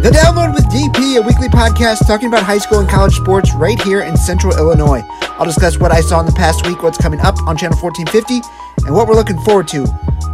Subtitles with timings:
[0.00, 3.78] The Download with DP, a weekly podcast talking about high school and college sports right
[3.82, 5.02] here in central Illinois.
[5.20, 8.86] I'll discuss what I saw in the past week, what's coming up on Channel 1450,
[8.86, 9.84] and what we're looking forward to.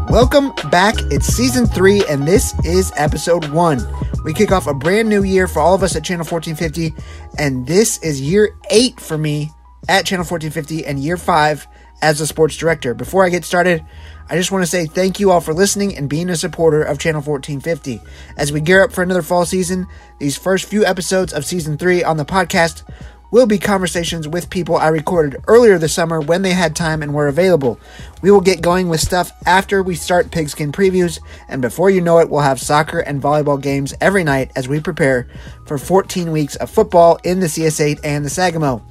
[0.08, 0.94] Welcome back.
[1.10, 3.80] It's season three, and this is episode one.
[4.22, 6.94] We kick off a brand new year for all of us at Channel 1450,
[7.36, 9.50] and this is year eight for me
[9.88, 11.66] at Channel 1450 and year five
[12.02, 12.94] as a sports director.
[12.94, 13.84] Before I get started,
[14.28, 16.98] I just want to say thank you all for listening and being a supporter of
[16.98, 18.00] Channel 1450.
[18.36, 19.86] As we gear up for another fall season,
[20.18, 22.82] these first few episodes of season three on the podcast
[23.30, 27.12] will be conversations with people I recorded earlier this summer when they had time and
[27.12, 27.78] were available.
[28.22, 32.18] We will get going with stuff after we start pigskin previews, and before you know
[32.18, 35.28] it, we'll have soccer and volleyball games every night as we prepare
[35.66, 38.82] for 14 weeks of football in the CS8 and the Sangamo.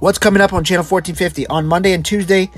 [0.00, 2.52] What's coming up on Channel 1450 on Monday and Tuesday?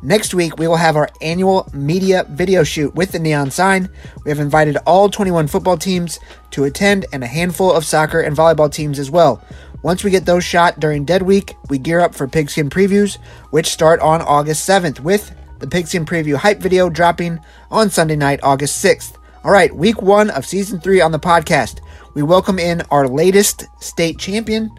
[0.00, 3.90] Next week, we will have our annual media video shoot with the neon sign.
[4.24, 6.18] We have invited all 21 football teams
[6.52, 9.44] to attend and a handful of soccer and volleyball teams as well.
[9.82, 13.18] Once we get those shot during Dead Week, we gear up for Pigskin Previews,
[13.50, 17.38] which start on August 7th, with the Pigskin Preview hype video dropping
[17.70, 19.18] on Sunday night, August 6th.
[19.44, 21.80] All right, week one of season three on the podcast.
[22.14, 24.70] We welcome in our latest state champion,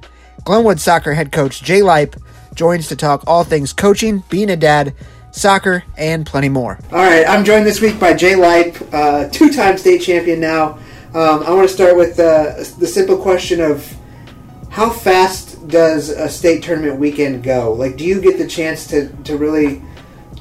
[0.43, 2.15] Glenwood soccer head coach Jay Lipe,
[2.55, 4.93] joins to talk all things coaching, being a dad,
[5.31, 6.79] soccer, and plenty more.
[6.91, 10.79] All right, I'm joined this week by Jay Lipe, uh, two time state champion now.
[11.13, 13.95] Um, I want to start with uh, the simple question of
[14.69, 17.73] how fast does a state tournament weekend go?
[17.73, 19.81] Like, do you get the chance to, to really,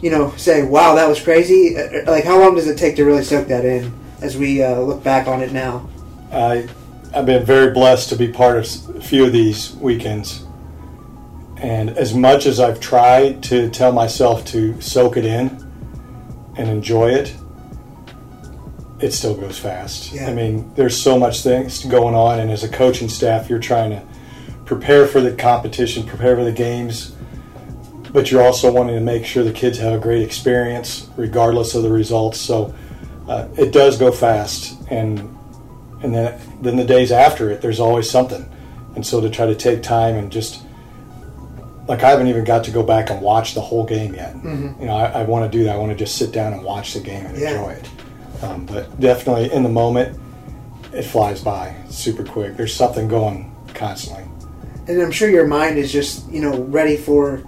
[0.03, 1.77] you know, say, wow, that was crazy?
[1.77, 4.79] Uh, like, how long does it take to really soak that in as we uh,
[4.81, 5.89] look back on it now?
[7.17, 10.45] I've been very blessed to be part of a few of these weekends.
[11.57, 15.49] And as much as I've tried to tell myself to soak it in
[16.59, 17.35] and enjoy it,
[19.01, 20.13] it still goes fast.
[20.13, 20.29] Yeah.
[20.29, 23.93] I mean, there's so much things going on, and as a coaching staff, you're trying
[23.93, 24.03] to
[24.67, 27.15] prepare for the competition, prepare for the games,
[28.13, 31.83] but you're also wanting to make sure the kids have a great experience, regardless of
[31.83, 32.39] the results.
[32.39, 32.75] So
[33.27, 35.36] uh, it does go fast, and
[36.07, 38.49] and then then the days after it, there's always something,
[38.95, 40.63] and so to try to take time and just
[41.89, 44.35] like I haven't even got to go back and watch the whole game yet.
[44.35, 44.81] Mhm.
[44.81, 45.75] You know, I, I want to do that.
[45.75, 47.51] I want to just sit down and watch the game and Yeah.
[47.51, 47.89] enjoy it.
[48.43, 50.19] Um, but definitely in the moment,
[50.93, 52.57] it flies by super quick.
[52.57, 54.25] There's something going constantly.
[54.89, 57.43] And I'm sure your mind is just, you know, ready for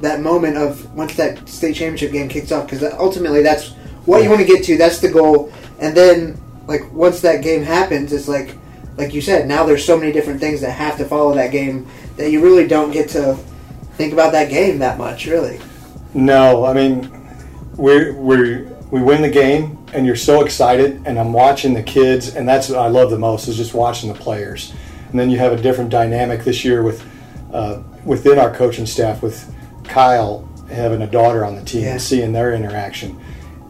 [0.00, 3.72] that moment of once that state championship game kicks off, because ultimately that's
[4.06, 4.76] what you want to get to.
[4.76, 5.50] That's the goal.
[5.78, 8.56] And then, like, once that game happens, it's like,
[8.96, 11.86] like you said, now there's so many different things that have to follow that game
[12.16, 13.34] that you really don't get to
[13.96, 15.60] think about that game that much, really.
[16.14, 17.10] No, I mean,
[17.76, 22.36] we we we win the game, and you're so excited, and I'm watching the kids,
[22.36, 24.72] and that's what I love the most is just watching the players.
[25.10, 27.04] And then you have a different dynamic this year with
[27.52, 29.52] uh, within our coaching staff with
[29.84, 31.92] Kyle having a daughter on the team Yeah.
[31.92, 33.20] and seeing their interaction.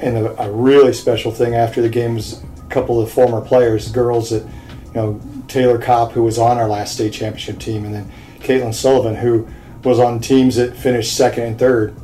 [0.00, 2.42] And a, a really special thing after the game was
[2.74, 6.94] couple of former players, girls that you know Taylor Kopp, who was on our last
[6.94, 9.48] state championship team, and then Caitlin Sullivan, who
[9.82, 11.96] was on teams that finished second and third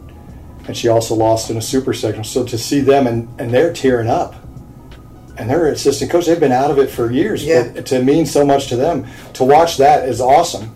[0.70, 2.22] and she also lost in a super sectional.
[2.22, 4.36] So to see them and, and they're tearing up,
[5.36, 7.44] and they're assistant coach, they've been out of it for years.
[7.44, 7.72] Yeah.
[7.74, 9.04] But to mean so much to them,
[9.34, 10.72] to watch that is awesome.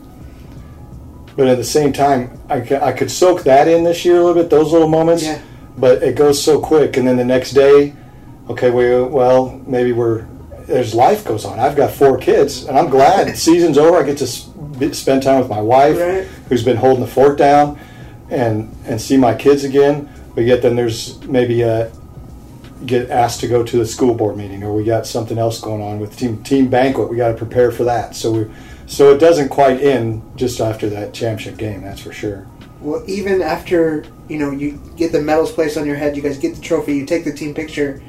[1.37, 4.43] But at the same time, I, I could soak that in this year a little
[4.43, 5.23] bit, those little moments.
[5.23, 5.41] Yeah.
[5.77, 7.95] But it goes so quick, and then the next day,
[8.51, 10.27] okay, we well maybe we're
[10.67, 11.59] there's life goes on.
[11.59, 13.99] I've got four kids, and I'm glad season's over.
[13.99, 14.45] I get to s-
[14.79, 16.25] be- spend time with my wife, Right.
[16.49, 17.79] who's been holding the fort down,
[18.31, 20.09] and and see my kids again.
[20.35, 21.91] But yet, then there's maybe a
[22.87, 25.83] get asked to go to the school board meeting, or we got something else going
[25.83, 27.09] on with team team banquet.
[27.11, 28.17] We got to prepare for that.
[28.17, 28.47] So we
[28.87, 31.83] so it doesn't quite end just after that championship game.
[31.83, 32.47] That's for sure.
[32.81, 36.39] Well, even after you know you get the medals placed on your head, you guys
[36.39, 38.01] get the trophy, you take the team picture.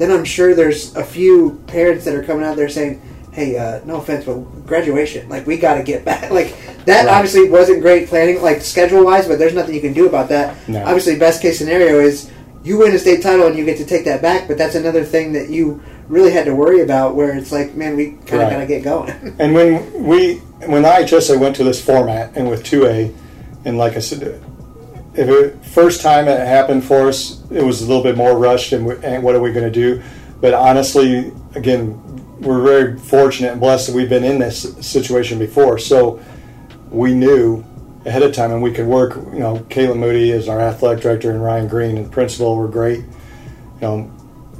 [0.00, 3.02] Then I'm sure there's a few parents that are coming out there saying,
[3.32, 6.56] "Hey, uh, no offense, but graduation, like we got to get back." Like
[6.86, 7.12] that Right.
[7.14, 10.56] obviously wasn't great planning, like schedule wise, but there's nothing you can do about that.
[10.66, 10.82] No.
[10.84, 12.30] Obviously, best case scenario is
[12.64, 15.04] you win a state title and you get to take that back, but that's another
[15.04, 17.14] thing that you really had to worry about.
[17.14, 18.50] Where it's like, man, we kind of Right.
[18.52, 19.12] got to get going.
[19.38, 20.36] And when we
[20.66, 23.12] when IHSA went to this format and with two A,
[23.66, 24.40] and like I said,
[25.14, 28.72] if it first time it happened for us, it was a little bit more rushed.
[28.72, 30.02] And, we, and what are we going to do?
[30.40, 32.00] But honestly, again,
[32.40, 35.78] we're very fortunate and blessed that we've been in this situation before.
[35.78, 36.20] So
[36.90, 37.64] we knew
[38.06, 39.16] ahead of time, and we could work.
[39.16, 42.68] You know, Caitlin Moody is our athletic director, and Ryan Green and the principal were
[42.68, 43.00] great.
[43.00, 44.10] You know,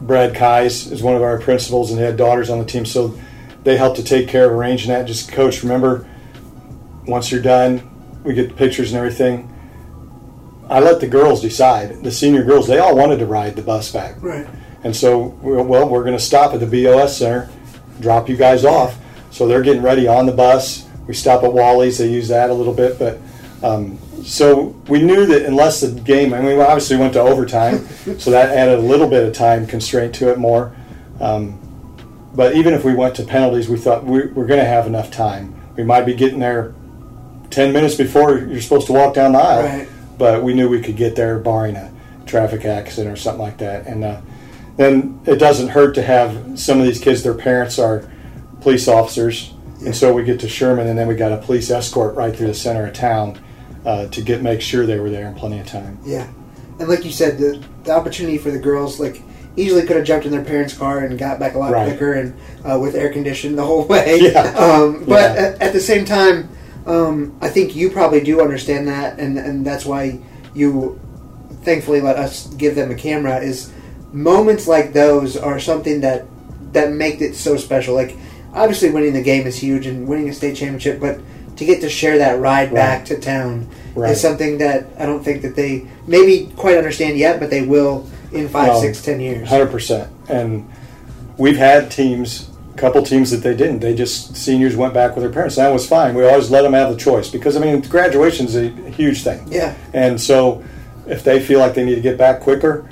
[0.00, 2.84] Brad Kais is one of our principals, and they had daughters on the team.
[2.84, 3.18] So
[3.64, 5.06] they helped to take care of arranging that.
[5.06, 6.06] Just coach, remember,
[7.06, 7.88] once you're done,
[8.24, 9.49] we get the pictures and everything.
[10.70, 12.02] I let the girls decide.
[12.02, 14.14] The senior girls, they all wanted to ride the bus back.
[14.22, 14.46] Right.
[14.84, 17.50] And so, well, we're going to stop at the BOS Center,
[18.00, 18.96] drop you guys off.
[19.30, 20.88] So they're getting ready on the bus.
[21.06, 21.98] We stop at Wally's.
[21.98, 23.18] They use that a little bit, but
[23.62, 27.86] um, so we knew that unless the game, I mean, we obviously went to overtime,
[28.18, 30.74] so that added a little bit of time constraint to it more.
[31.20, 31.58] Um,
[32.34, 35.10] but even if we went to penalties, we thought we, we're going to have enough
[35.10, 35.54] time.
[35.76, 36.74] We might be getting there
[37.50, 39.88] 10 minutes before you're supposed to walk down the aisle, Right.
[40.20, 41.90] But we knew we could get there barring a
[42.26, 43.86] traffic accident or something like that.
[43.86, 44.20] And uh,
[44.76, 48.08] then it doesn't hurt to have some of these kids, their parents are
[48.60, 49.54] police officers.
[49.84, 52.48] And so we get to Sherman, and then we got a police escort right through
[52.48, 53.40] the center of town
[53.86, 55.98] uh, to get make sure they were there in plenty of time.
[56.04, 56.28] Yeah,
[56.78, 59.22] and like you said, the the opportunity for the girls like
[59.56, 61.88] easily could have jumped in their parents' car and got back a lot Right.
[61.88, 64.18] quicker and uh, with air conditioning the whole way.
[64.20, 64.42] Yeah.
[64.54, 65.42] Um, but Yeah.
[65.46, 66.50] at, at the same time,
[66.86, 70.18] um, I think you probably do understand that, and and that's why
[70.54, 71.00] you
[71.62, 73.38] thankfully let us give them a camera.
[73.40, 73.72] Is
[74.12, 76.26] moments like those are something that
[76.72, 77.94] that make it so special.
[77.94, 78.16] Like
[78.54, 81.20] obviously, winning the game is huge, and winning a state championship, but
[81.56, 84.12] to get to share that ride back to town Right.
[84.12, 88.08] is something that I don't think that they maybe quite understand yet, but they will
[88.32, 89.48] in five, six, ten years.
[89.48, 90.08] Hundred percent.
[90.28, 90.70] And
[91.36, 92.49] we've had teams,
[92.80, 93.80] couple teams that they didn't.
[93.80, 95.56] They just seniors went back with their parents.
[95.56, 96.14] That was fine.
[96.14, 99.46] We always let them have the choice because I mean, graduation is a huge thing.
[99.50, 99.76] Yeah.
[99.92, 100.64] And so,
[101.06, 102.88] if they feel like they need to get back quicker,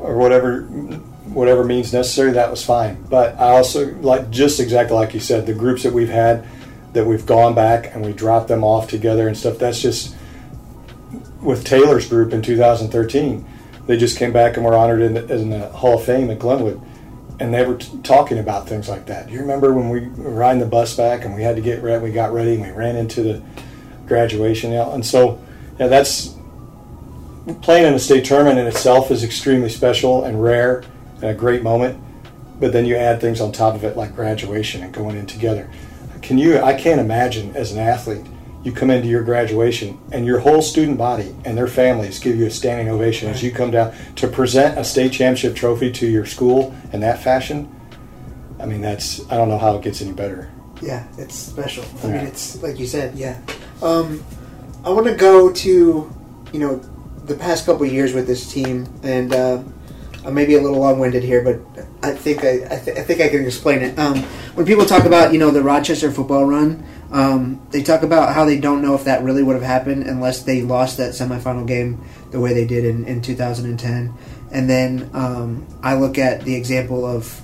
[0.00, 3.02] or whatever, whatever means necessary, that was fine.
[3.08, 6.46] But I also like just exactly like you said, the groups that we've had,
[6.92, 9.58] that we've gone back and we dropped them off together and stuff.
[9.58, 10.16] That's just
[11.42, 13.46] with Taylor's group in 2013.
[13.86, 16.38] They just came back and were honored in the, in the Hall of Fame at
[16.38, 16.80] Glenwood,
[17.40, 19.28] and they were t- talking about things like that.
[19.28, 21.82] Do you remember when we were riding the bus back and we had to get
[21.82, 22.02] ready?
[22.02, 23.42] We got ready and we ran into the
[24.06, 25.40] graduation, you know, and so
[25.78, 26.34] yeah, that's
[27.62, 30.82] playing in a state tournament in itself is extremely special and rare
[31.16, 32.02] and a great moment.
[32.60, 35.70] But then you add things on top of it like graduation and going in together.
[36.22, 36.58] Can you?
[36.58, 38.26] I can't imagine as an athlete,
[38.64, 42.46] you come into your graduation and your whole student body and their families give you
[42.46, 46.26] a standing ovation as you come down to present a state championship trophy to your
[46.26, 47.72] school in that fashion.
[48.60, 50.50] I mean, that's I don't know how it gets any better.
[50.82, 51.84] Yeah, it's special.
[52.02, 53.16] I mean, it's like you said.
[53.16, 53.40] Yeah.
[53.82, 54.24] Um,
[54.84, 55.68] I want to go to,
[56.52, 56.76] you know,
[57.24, 59.62] the past couple years with this team, and uh,
[60.24, 63.20] I may be a little long-winded here, but I think I, I, th- I think
[63.20, 63.98] I can explain it.
[63.98, 64.22] Um,
[64.54, 68.44] when people talk about, you know, the Rochester football run, um, they talk about how
[68.44, 72.04] they don't know if that really would have happened unless they lost that semifinal game
[72.30, 74.14] the way they did in, in 2010.
[74.50, 77.40] And then um, I look at the example of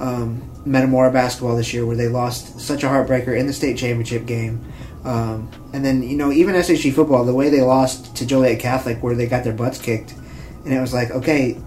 [0.00, 4.26] um, Metamora basketball this year, where they lost such a heartbreaker in the state championship
[4.26, 4.64] game.
[5.04, 9.02] Um, and then, you know, even SHG football, the way they lost to Joliet Catholic,
[9.02, 10.12] where they got their butts kicked,
[10.64, 11.58] and it was like, okay,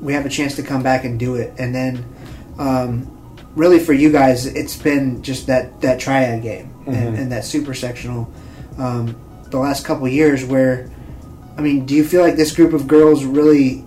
[0.00, 1.52] we have a chance to come back and do it.
[1.58, 2.04] And then,
[2.58, 3.10] um,
[3.54, 7.18] really for you guys, it's been just that, that triad game and, Mhm.
[7.20, 8.28] and that super sectional
[8.78, 9.16] um,
[9.50, 10.88] the last couple years where,
[11.56, 13.84] I mean, do you feel like this group of girls really,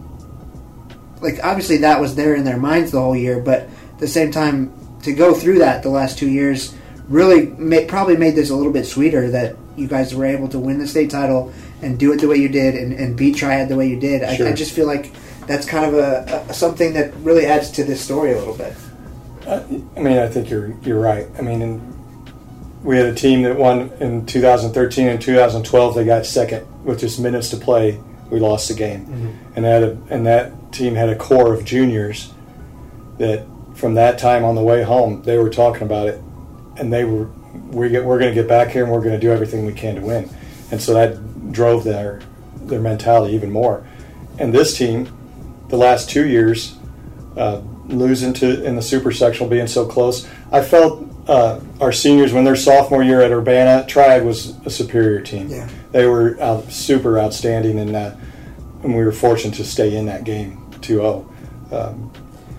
[1.22, 4.32] like, obviously that was there in their minds the whole year, but at the same
[4.32, 4.72] time,
[5.04, 6.74] to go through that the last two years
[7.08, 10.60] really ma- probably made this a little bit sweeter that you guys were able to
[10.60, 11.52] win the state title
[11.82, 14.24] and do it the way you did and, and beat Triad the way you did.
[14.24, 15.12] I, I just feel like
[15.48, 18.74] that's kind of a, a something that really adds to this story a little bit.
[19.48, 19.62] Uh,
[19.96, 21.28] I mean, I think you're you're right.
[21.38, 21.99] I mean, in,
[22.84, 25.96] we had a team that won in 2013 and 2012.
[25.96, 28.00] They got second with just minutes to play.
[28.30, 29.06] We lost the game,
[29.56, 32.32] and that and that team had a core of juniors
[33.18, 36.22] that from that time on the way home they were talking about it,
[36.78, 37.26] and they were
[37.72, 39.74] we get we're going to get back here and we're going to do everything we
[39.74, 40.30] can to win,
[40.72, 42.22] and so that drove their
[42.62, 43.86] their mentality even more.
[44.38, 45.12] And this team,
[45.68, 46.78] the last two years,
[47.36, 50.28] uh, losing to in the super sectional being so close.
[50.52, 55.22] I felt uh, our seniors when their sophomore year at Urbana, Triad was a superior
[55.22, 55.48] team.
[55.48, 55.70] Yeah.
[55.92, 58.12] They were out, super outstanding, and, uh,
[58.84, 61.26] and we were fortunate to stay in that game 2-0.
[61.72, 62.12] Um,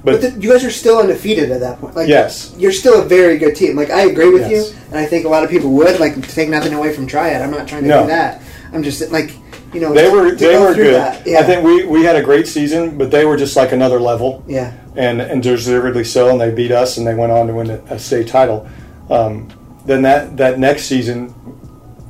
[0.04, 1.94] But, but the, you guys are still undefeated at that point.
[1.96, 2.54] Like, Yes.
[2.56, 3.76] you're still a very good team.
[3.76, 4.70] Like I agree with Yes.
[4.72, 7.42] you, and I think a lot of people would like take nothing away from Triad.
[7.42, 8.02] I'm not trying to No.
[8.02, 8.40] do that.
[8.72, 9.32] I'm just like,
[9.74, 10.94] you know, they were they were good.
[11.26, 14.00] Yeah, I think we, we had a great season, but they were just like another
[14.00, 14.42] level.
[14.48, 17.70] yeah, and and deservedly so, and they beat us, and they went on to win
[17.70, 18.68] a, state title.
[19.08, 19.48] Um,
[19.84, 21.34] then that that next season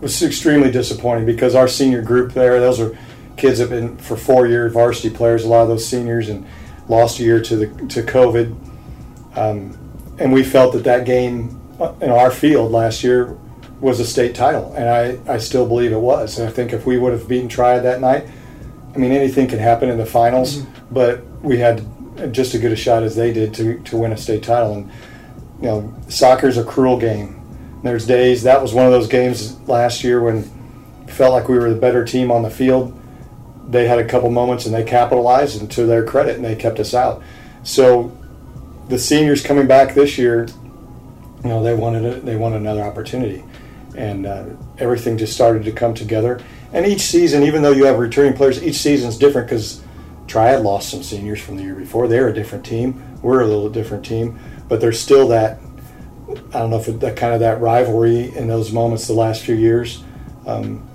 [0.00, 2.96] was extremely disappointing because our senior group there, those are
[3.36, 5.44] kids that have been for four year varsity players.
[5.44, 6.46] A lot of those seniors and
[6.88, 8.56] lost a year to the to COVID,
[9.36, 9.76] um,
[10.18, 13.36] and we felt that that game uh, in our field last year
[13.80, 16.38] was a state title, and I, I still believe it was.
[16.38, 18.26] And I think if we would have beaten Triad that night,
[18.94, 20.94] I mean, anything can happen in the finals, mm-hmm.
[20.94, 21.82] but we had
[22.28, 24.74] just as good a shot as they did to, to win a state title.
[24.74, 24.90] And,
[25.60, 27.36] you know, soccer's a cruel game.
[27.82, 30.44] There's days, that was one of those games last year when
[31.08, 32.96] felt like we were the better team on the field.
[33.68, 36.80] They had a couple moments and they capitalized, and to their credit, and they kept
[36.80, 37.22] us out.
[37.62, 38.16] So
[38.88, 40.48] the seniors coming back this year,
[41.42, 43.44] you know, they wanted a, they wanted another opportunity,
[43.96, 44.44] and uh,
[44.78, 46.40] everything just started to come together.
[46.72, 49.82] And each season, even though you have returning players, each season is different because
[50.30, 52.06] Triad lost some seniors from the year before.
[52.06, 53.02] They're a different team.
[53.20, 55.58] We're a little different team, but there's still that.
[56.28, 59.42] I don't know if it, that kind of that rivalry in those moments the last
[59.42, 60.04] few years.
[60.46, 60.86] Um,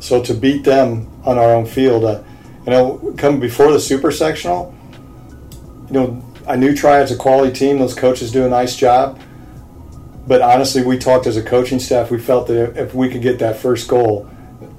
[0.00, 2.24] so to beat them on our own field, uh,
[2.66, 4.74] you know, come before the super sectional,
[5.86, 7.78] you know, I knew Triad's a quality team.
[7.78, 9.20] Those coaches do a nice job.
[10.26, 12.10] But honestly, we talked as a coaching staff.
[12.10, 14.28] We felt that if we could get that first goal,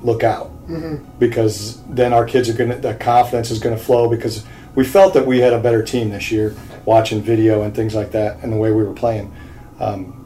[0.02, 1.20] look out mm-hmm.
[1.20, 4.86] because then our kids are going to the confidence is going to flow because we
[4.86, 8.42] felt that we had a better team this year watching video and things like that
[8.44, 9.34] and the way we were playing.
[9.80, 10.18] Um,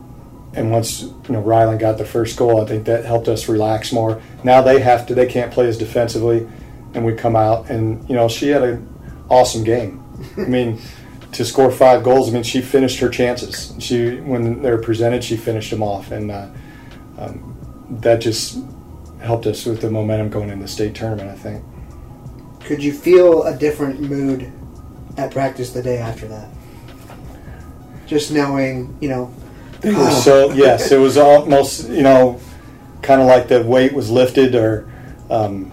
[0.54, 3.92] and once you know Ryland got the first goal, I think that helped us relax
[3.92, 4.22] more.
[4.44, 6.48] Now they have to; they can't play as defensively,
[6.94, 8.88] and we come out and you know she had an
[9.30, 10.02] awesome game.
[10.38, 10.82] I mean,
[11.34, 13.74] to score five goals, I mean she finished her chances.
[13.80, 16.48] She when they were presented, she finished them off, and uh,
[17.18, 17.58] um,
[18.02, 18.58] that just
[19.22, 21.30] helped us with the momentum going into the state tournament.
[21.30, 21.64] I think.
[22.62, 24.52] Could you feel a different mood
[25.18, 26.50] at practice the day after that?
[28.08, 29.34] Just knowing, you know.
[30.24, 32.40] so yes, it was almost you know,
[33.02, 34.92] kind of like the weight was lifted, or
[35.30, 35.72] um,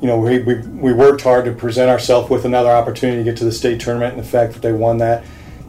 [0.00, 3.36] you know, we, we we worked hard to present ourselves with another opportunity to get
[3.38, 5.24] to the state tournament, and the fact that they won that,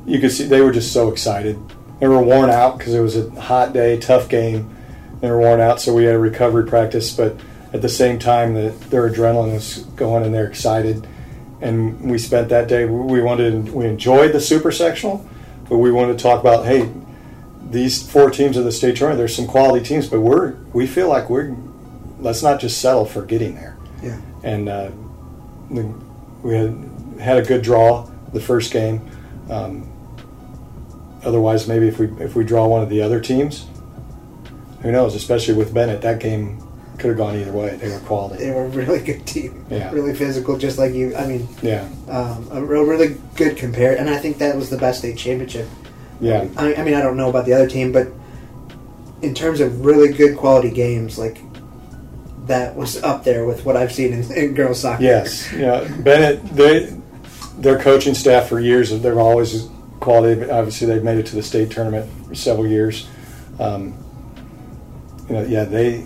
[0.05, 1.59] you could see they were just so excited.
[1.99, 4.76] They were worn out because it was a hot day, tough game
[5.21, 7.15] they were worn out, so we had a recovery practice.
[7.15, 7.35] But
[7.73, 11.07] at the same time, the, their adrenaline was going, and they're excited.
[11.59, 12.85] And we spent that day.
[12.85, 15.27] We wanted, we enjoyed the super sectional,
[15.67, 16.91] but we wanted to talk about, hey,
[17.69, 19.17] these four teams of the state tournament.
[19.17, 21.55] There's some quality teams, but we're we feel like we're
[22.19, 23.77] let's not just settle for getting there.
[24.01, 24.19] Yeah.
[24.43, 24.91] And uh,
[25.69, 25.83] we,
[26.43, 29.09] we had had a good draw the first game.
[29.49, 29.91] Um,
[31.23, 33.67] otherwise, maybe if we if we draw one of the other teams,
[34.81, 35.15] who knows?
[35.15, 36.61] Especially with Bennett, that game
[36.97, 37.75] could have gone either way.
[37.75, 38.43] They were quality.
[38.43, 39.65] They were a really good team.
[39.69, 39.91] Yeah.
[39.91, 41.15] Really physical, just like you.
[41.15, 41.87] I mean, yeah.
[42.07, 45.67] Um, a really good compare, and I think that was the best state championship.
[46.19, 46.47] Yeah.
[46.57, 48.07] I, I mean, I don't know about the other team, but
[49.21, 51.39] in terms of really good quality games, like
[52.47, 55.03] that was up there with what I've seen in, in girls soccer.
[55.03, 55.51] Yes.
[55.53, 55.87] Yeah.
[55.99, 56.95] Bennett, they,
[57.57, 59.69] their coaching staff for years, they're always
[59.99, 60.49] quality.
[60.49, 63.07] Obviously, they've made it to the state tournament for several years.
[63.59, 63.93] Um,
[65.27, 66.05] you know, yeah, they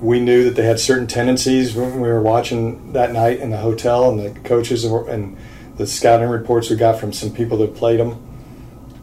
[0.00, 3.56] we knew that they had certain tendencies when we were watching that night in the
[3.56, 5.36] hotel, and the coaches and
[5.76, 8.22] the scouting reports we got from some people that played them.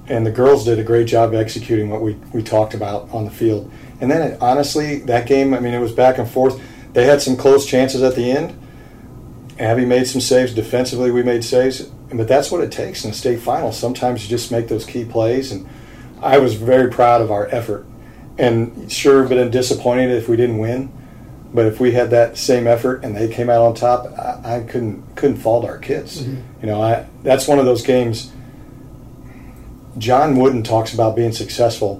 [0.08, 3.32] And the girls did a great job executing what we, we talked about on the
[3.32, 3.72] field.
[4.02, 6.62] And then, it, honestly, that game, I mean, it was back and forth.
[6.94, 8.60] They had some close chances at the end.
[9.60, 10.54] Abby made some saves.
[10.54, 11.84] Defensively, we made saves.
[12.12, 13.72] But that's what it takes in a state final.
[13.72, 15.52] Sometimes you just make those key plays.
[15.52, 15.68] And
[16.22, 17.86] I was very proud of our effort
[18.38, 20.92] and sure, been disappointed if we didn't win.
[21.54, 24.60] But if we had that same effort and they came out on top, I, I
[24.62, 26.24] couldn't couldn't fault our kids.
[26.24, 26.62] Mm-hmm.
[26.62, 28.32] You know, I that's one of those games.
[30.00, 31.98] John Wooden talks about being successful,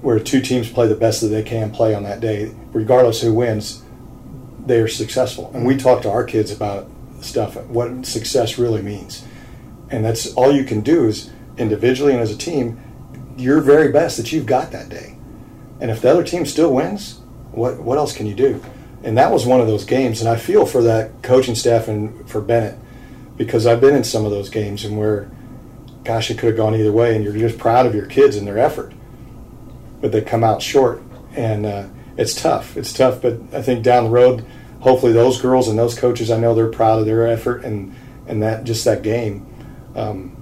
[0.00, 3.34] where two teams play the best that they can play on that day, regardless who
[3.34, 3.82] wins.
[4.64, 6.88] They are successful, and we talk to our kids about
[7.20, 9.24] stuff, what success really means,
[9.90, 12.80] and that's all you can do is individually and as a team
[13.38, 15.16] your very best that you've got that day.
[15.80, 17.20] And if the other team still wins,
[17.52, 18.62] what what else can you do?
[19.02, 22.28] And that was one of those games, and I feel for that coaching staff and
[22.28, 22.76] for Bennett
[23.36, 25.30] because I've been in some of those games and where,
[26.02, 28.44] gosh, it could have gone either way, and you're just proud of your kids and
[28.44, 28.92] their effort,
[30.00, 31.00] but they come out short,
[31.36, 32.76] and uh, it's tough.
[32.76, 34.44] It's tough, but I think down the road,
[34.80, 37.94] hopefully those girls and those coaches, I know they're proud of their effort and
[38.26, 39.46] and that just that game.
[39.96, 40.36] Um,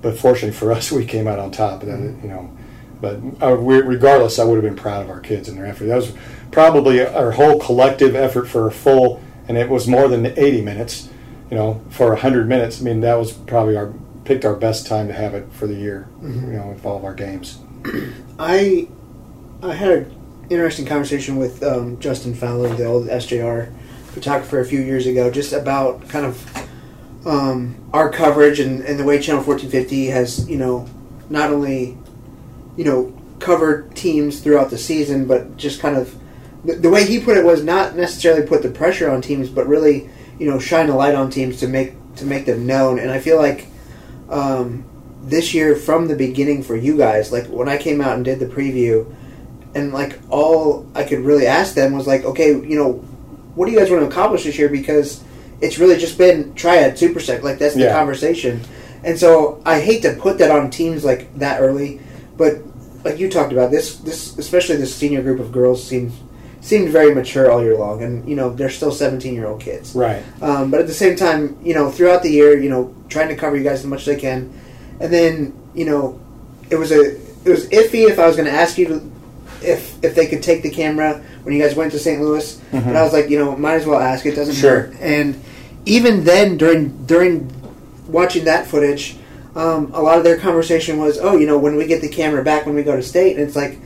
[0.00, 1.80] but fortunately for us, we came out on top.
[1.82, 2.56] That you know,
[3.00, 5.86] but uh, regardless, I would have been proud of our kids and their effort.
[5.86, 6.12] That was
[6.50, 11.08] probably our whole collective effort for a full, and it was more than 80 minutes.
[11.50, 12.78] You know, for 100 minutes.
[12.78, 15.74] I mean, that was probably our picked our best time to have it for the
[15.74, 16.06] year.
[16.16, 16.52] Mm-hmm.
[16.52, 17.58] You know, with all of our games.
[18.38, 18.88] I
[19.62, 20.16] I had an
[20.50, 23.72] interesting conversation with um, Justin Fowler, the old SJR
[24.08, 26.67] photographer, a few years ago, just about kind of
[27.28, 30.88] um, our coverage and, and the way Channel 1450 has, you know,
[31.28, 31.98] not only,
[32.76, 36.18] you know, covered teams throughout the season, but just kind of
[36.64, 39.66] the, the way he put it was not necessarily put the pressure on teams, but
[39.68, 40.08] really,
[40.38, 42.98] you know, shine a light on teams to make to make them known.
[42.98, 43.66] And I feel like
[44.30, 44.84] um,
[45.22, 48.40] this year, from the beginning for you guys, like when I came out and did
[48.40, 49.14] the preview,
[49.74, 52.92] and like all I could really ask them was like, okay, you know,
[53.54, 54.70] what do you guys want to accomplish this year?
[54.70, 55.22] Because
[55.60, 57.92] it's really just been triad super sec like that's the Yeah.
[57.92, 58.60] conversation
[59.04, 62.00] and so i hate to put that on teams like that early
[62.36, 62.58] but
[63.04, 66.12] like you talked about this this especially this senior group of girls seemed
[66.60, 69.94] seemed very mature all year long and you know they're still 17 year old kids
[69.94, 70.22] Right.
[70.42, 73.36] um, but at the same time you know throughout the year you know trying to
[73.36, 74.52] cover you guys as much as i can
[75.00, 76.20] and then you know
[76.70, 79.00] it was a it was iffy if i was going to ask you to
[79.62, 82.60] if if they could take the camera when you guys went to st louis.
[82.72, 84.80] But i was like you know might as well ask it doesn't Sure.
[84.82, 85.40] hurt and
[85.86, 87.50] even then during during
[88.08, 89.16] watching that footage
[89.56, 92.42] um, a lot of their conversation was oh you know when we get the camera
[92.44, 93.78] back when we go to state and it's like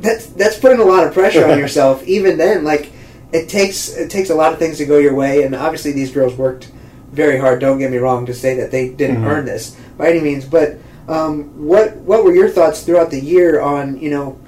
[0.00, 2.02] that's that's putting a lot of pressure on yourself.
[2.06, 2.92] Even then like
[3.32, 6.12] it takes it takes a lot of things to go your way and obviously these
[6.12, 6.70] girls worked
[7.10, 9.26] very hard don't get me wrong to say that they didn't Mhm.
[9.26, 10.44] earn this by any means.
[10.44, 10.76] But
[11.08, 14.38] um, what what were your thoughts throughout the year on you know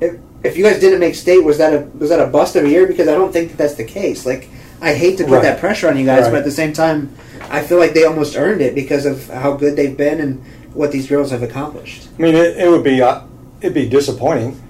[0.00, 2.64] if, if you guys didn't make state was that a was that a bust of
[2.64, 4.48] a year because I don't think that that's the case like
[4.80, 5.42] I hate to put Right.
[5.42, 6.30] that pressure on you guys Right.
[6.30, 7.12] but at the same time
[7.50, 10.92] I feel like they almost earned it because of how good they've been and what
[10.92, 13.22] these girls have accomplished I mean, it, it would be uh,
[13.60, 14.60] it'd be disappointing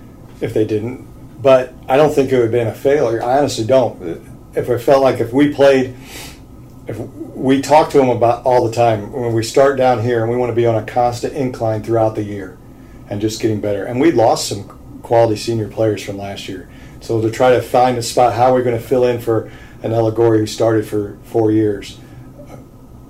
[0.41, 1.07] if they didn't,
[1.43, 3.23] but I don't think it would have been a failure.
[3.23, 4.01] I honestly don't.
[4.55, 5.95] If it felt like if we played,
[6.87, 10.31] if we talk to them about all the time when we start down here and
[10.31, 12.57] we want to be on a constant incline throughout the year
[13.11, 13.85] and just getting better.
[13.85, 14.78] And we lost some
[15.09, 16.69] quality senior players from last year,
[17.01, 19.51] so to try to find a spot, how are we going to fill in for
[19.83, 21.99] an Ella Gorey who started for four years,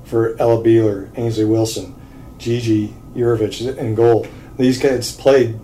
[0.04, 1.94] for Ella Beeler, Ainsley Wilson,
[2.38, 4.26] Gigi Yurovich, and goal.
[4.56, 5.58] These guys played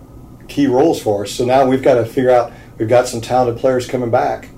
[0.47, 1.31] key roles for us.
[1.31, 2.51] So now we've got to figure out.
[2.77, 4.49] We've got some talented players coming back.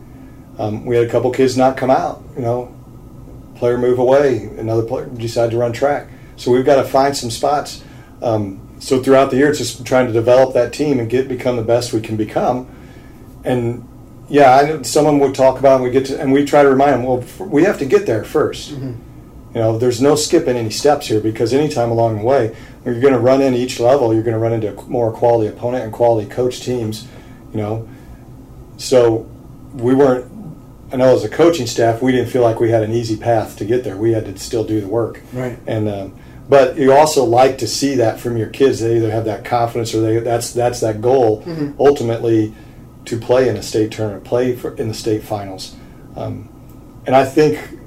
[0.58, 2.24] Um, we had a couple kids not come out.
[2.36, 2.76] You know,
[3.56, 4.46] player move away.
[4.58, 6.08] Another player decide to run track.
[6.36, 7.84] So we've got to find some spots.
[8.22, 11.56] Um, so throughout the year, it's just trying to develop that team and get become
[11.56, 12.68] the best we can become.
[13.44, 13.88] And
[14.30, 16.70] yeah, I know someone would talk about, and we get to, and we try to
[16.70, 17.04] remind them.
[17.04, 18.98] Well, we have to get there 1st You
[19.54, 23.14] know, there's no skipping any steps here because anytime along the way, when you're going
[23.14, 26.30] to run in each level, you're going to run into more quality opponent and quality
[26.30, 27.08] coach teams.
[27.52, 27.90] You know,
[28.78, 29.30] so
[29.74, 30.32] we weren't.
[30.92, 33.58] I know as a coaching staff, we didn't feel like we had an easy path
[33.58, 33.98] to get there.
[33.98, 35.22] We had to still do the work.
[35.34, 35.60] Right.
[35.68, 38.80] And um, but you also like to see that from your kids.
[38.80, 41.44] They either have that confidence or they that's that's that goal
[41.80, 42.54] ultimately
[43.06, 45.76] to play in a state tournament, play for, in the state finals.
[46.16, 46.50] Um,
[47.06, 47.80] and I think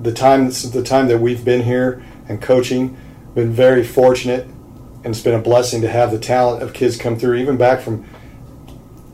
[0.00, 2.96] the time the time that we've been here and coaching,
[3.34, 7.16] been very fortunate, and it's been a blessing to have the talent of kids come
[7.18, 8.04] through, even back from.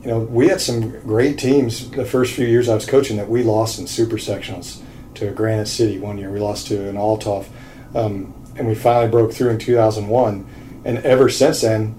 [0.01, 3.27] You know, we had some great teams the first few years I was coaching that
[3.27, 4.81] we lost in super sectionals
[5.15, 6.31] to Granite City one year.
[6.31, 7.47] We lost to an Althoff,
[7.93, 10.45] um, and we finally broke through in 2001.
[10.85, 11.95] And ever since then,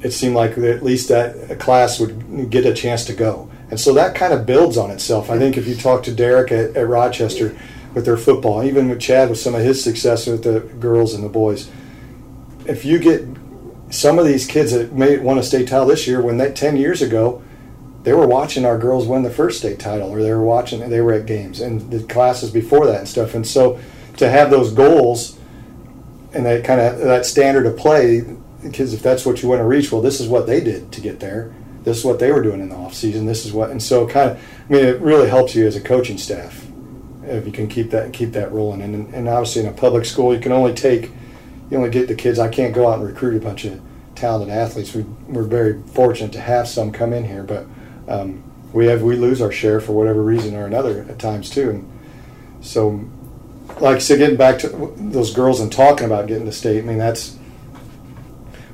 [0.00, 3.50] it seemed like at least that a class would get a chance to go.
[3.70, 5.30] And so that kind of builds on itself.
[5.30, 7.56] I think if you talk to Derek at, at Rochester
[7.94, 11.24] with their football, even with Chad with some of his success with the girls and
[11.24, 11.70] the boys,
[12.66, 13.26] if you get
[13.90, 16.76] some of these kids that may won a state title this year, when that 10
[16.76, 17.42] years ago,
[18.02, 21.00] they were watching our girls win the first state title, or they were watching, they
[21.00, 23.34] were at games and the classes before that and stuff.
[23.34, 23.80] And so
[24.18, 25.33] to have those goals
[26.34, 28.22] and that kind of that standard of play,
[28.62, 31.00] because if that's what you want to reach, well, this is what they did to
[31.00, 31.54] get there.
[31.84, 33.26] This is what they were doing in the off season.
[33.26, 35.80] This is what, and so kind of, I mean, it really helps you as a
[35.80, 36.66] coaching staff
[37.24, 38.82] if you can keep that keep that rolling.
[38.82, 41.10] And and obviously in a public school, you can only take,
[41.70, 42.38] you only get the kids.
[42.38, 43.80] I can't go out and recruit a bunch of
[44.14, 44.94] talented athletes.
[44.94, 47.66] We we're very fortunate to have some come in here, but
[48.08, 48.42] um,
[48.72, 51.70] we have we lose our share for whatever reason or another at times too.
[51.70, 51.90] And
[52.60, 53.04] so,
[53.80, 56.78] like said, getting back to those girls and talking about getting to state.
[56.78, 57.38] I mean, that's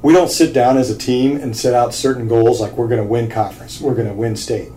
[0.03, 3.03] we don't sit down as a team and set out certain goals like we're going
[3.03, 4.73] to win conference, we're going to win state.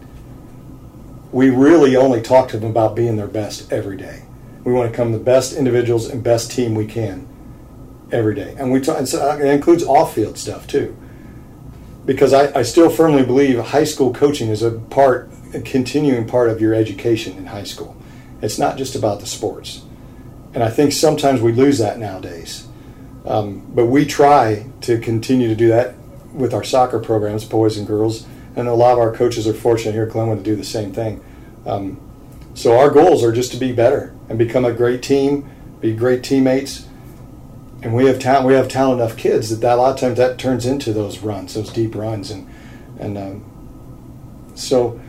[1.31, 4.23] We really only talk to them about being their best every day.
[4.63, 7.27] We want to come the best individuals and best team we can
[8.11, 8.97] every day, and we talk.
[8.97, 10.95] And so uh, it includes off-field stuff too,
[12.05, 16.49] because I, I still firmly believe high school coaching is a part, a continuing part
[16.49, 17.95] of your education in high school.
[18.41, 19.83] It's not just about the sports,
[20.53, 22.67] and I think sometimes we lose that nowadays.
[23.25, 25.95] Um, but we try to continue to do that
[26.33, 29.93] with our soccer programs, boys and girls, and a lot of our coaches are fortunate
[29.93, 31.23] here at Glenwood to do the same thing.
[31.65, 31.99] Um,
[32.53, 34.13] so our goals are just to be better.
[34.29, 35.49] And become a great team,
[35.81, 36.87] be great teammates.
[37.81, 38.47] And we have talent.
[38.47, 41.19] We have talent enough kids that, that a lot of times that turns into those
[41.19, 42.49] runs, those deep runs, and
[42.97, 45.01] and um, so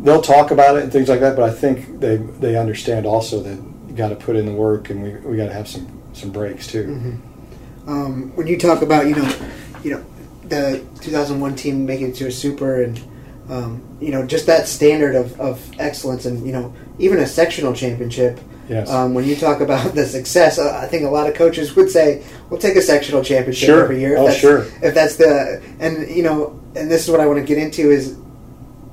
[0.00, 1.34] they'll talk about it and things like that.
[1.34, 3.58] But I think they they understand also that
[3.96, 6.66] got to put in the work, and we, we got to have some some breaks
[6.66, 6.84] too.
[6.84, 7.88] Mm-hmm.
[7.88, 9.36] Um, when you talk about you know
[9.82, 10.04] you know
[10.44, 13.00] the 2001 team making it to a super and
[13.48, 17.72] um, you know just that standard of, of excellence and you know even a sectional
[17.74, 18.88] championship Yes.
[18.90, 21.90] um, when you talk about the success uh, i think a lot of coaches would
[21.90, 23.84] say we'll take a sectional championship Sure.
[23.84, 24.58] every year if Oh, that's, sure.
[24.82, 27.90] if that's the and you know and this is what i want to get into
[27.90, 28.16] is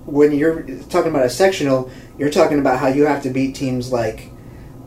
[0.06, 3.92] when you're talking about a sectional you're talking about how you have to beat teams
[3.94, 4.30] like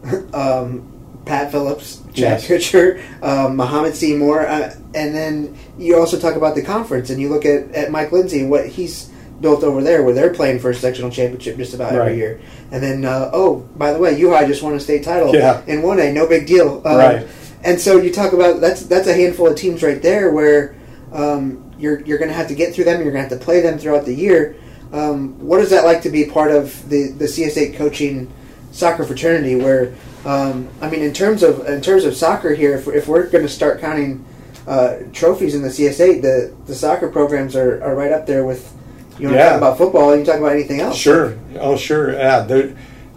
[0.34, 0.90] um,
[1.24, 2.48] Pat Phillips, Jack Yes.
[2.48, 7.28] Kutcher, um, Muhammad Seymour, uh, and then you also talk about the conference, and you
[7.30, 10.70] look at, at Mike Lindsay and what he's built over there, where they're playing for
[10.70, 12.00] a sectional championship just about Right.
[12.02, 12.40] every year.
[12.70, 15.62] And then, uh, oh, by the way, UI just won a state title Yeah.
[15.66, 16.82] in one A, no big deal.
[16.84, 17.26] Um, Right.
[17.64, 20.74] And so you talk about that's that's a handful of teams right there where
[21.12, 23.00] um, you're you're going to have to get through them.
[23.02, 24.56] You're going to have to play them throughout the year.
[24.92, 28.30] Um, what is that like to be part of the the CS8 coaching
[28.74, 29.56] soccer fraternity?
[29.56, 29.94] Where
[30.26, 33.44] um, I mean, in terms of in terms of soccer here, if, if we're going
[33.44, 34.24] to start counting
[34.66, 38.72] uh, trophies in the CS8, the the soccer programs are, are right up there with.
[39.16, 39.50] You to Yeah.
[39.50, 40.10] talk about football?
[40.10, 40.96] You can talk about anything else.
[40.96, 41.38] Sure.
[41.60, 42.14] Oh, sure.
[42.14, 42.72] Yeah.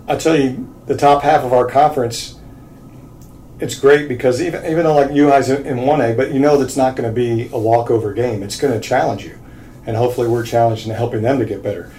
[0.07, 2.37] I tell you, the top half of our conference,
[3.59, 6.57] it's great because even even though like UI's in in one A, but you know
[6.57, 8.43] that's not going to be a walkover game.
[8.43, 9.39] It's going to challenge you,
[9.87, 11.91] and hopefully we're challenged in helping them to get better.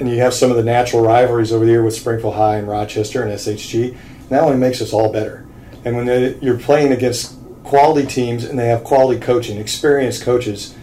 [0.00, 3.22] And you have some of the natural rivalries over here with Springfield High and Rochester
[3.22, 3.90] and SHG.
[3.92, 5.46] And that only makes us all better.
[5.84, 10.74] And when they, you're playing against quality teams and they have quality coaching, experienced coaches,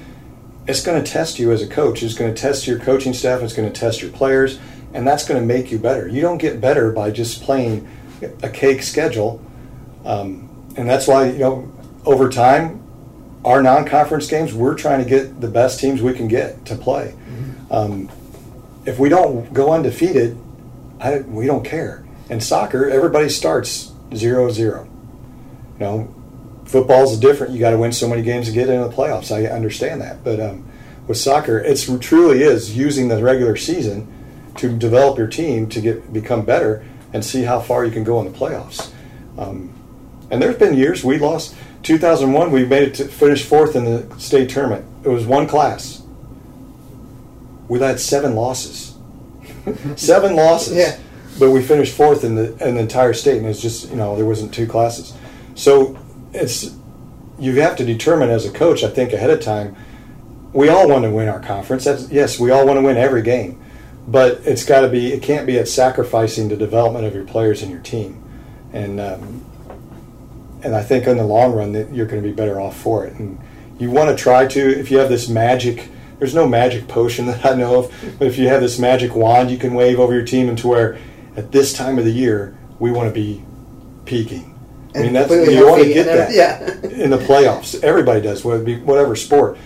[0.67, 2.03] it's going to test you as a coach.
[2.03, 3.41] It's going to test your coaching staff.
[3.41, 4.59] It's going to test your players,
[4.93, 6.07] and that's going to make you better.
[6.07, 7.87] You don't get better by just playing
[8.43, 9.41] a cake schedule,
[10.05, 11.71] um, and that's why you know
[12.05, 12.83] over time,
[13.45, 17.15] our non-conference games we're trying to get the best teams we can get to play.
[17.71, 18.09] Um,
[18.87, 20.37] if we don't go undefeated,
[21.01, 22.05] I, we don't care.
[22.29, 24.89] In soccer, everybody starts zero zero.
[25.73, 26.15] You know,
[26.65, 27.53] football's different.
[27.53, 29.29] You got to win so many games to get into the playoffs.
[29.29, 30.65] I understand that, but um,
[31.05, 34.07] with soccer, it truly is using the regular season
[34.55, 38.21] to develop your team to get become better and see how far you can go
[38.21, 38.89] in the playoffs.
[39.37, 39.73] Um,
[40.31, 41.55] and there's been years we lost.
[41.83, 44.85] 2001, we made it to finish fourth in the state tournament.
[45.03, 45.96] It was one class.
[47.67, 48.95] We had seven losses.
[49.95, 50.77] seven losses.
[50.77, 50.99] Yeah.
[51.39, 54.15] But we finished fourth in the in the entire state, and it's just you know
[54.15, 55.13] there wasn't two classes.
[55.55, 55.97] So
[56.33, 56.75] it's
[57.39, 58.83] you have to determine as a coach.
[58.83, 59.75] I think ahead of time,
[60.53, 61.85] we all want to win our conference.
[61.85, 63.63] That's, yes, we all want to win every game,
[64.07, 65.13] but it's got to be.
[65.13, 68.23] It can't be at sacrificing the development of your players and your team,
[68.73, 69.45] and um,
[70.63, 73.05] and I think in the long run that you're going to be better off for
[73.05, 73.13] it.
[73.13, 73.39] And
[73.77, 75.89] you want to try to if you have this magic.
[76.19, 79.51] There's no magic potion that I know of, but if you have this magic wand
[79.51, 80.97] you can wave over your team into where
[81.35, 83.43] at this time of the year we want to be
[84.05, 84.57] peaking.
[84.95, 87.03] I mean, that's you want to get that yeah.
[87.03, 87.81] in the playoffs.
[87.83, 89.57] Everybody does, whether it be whatever sport.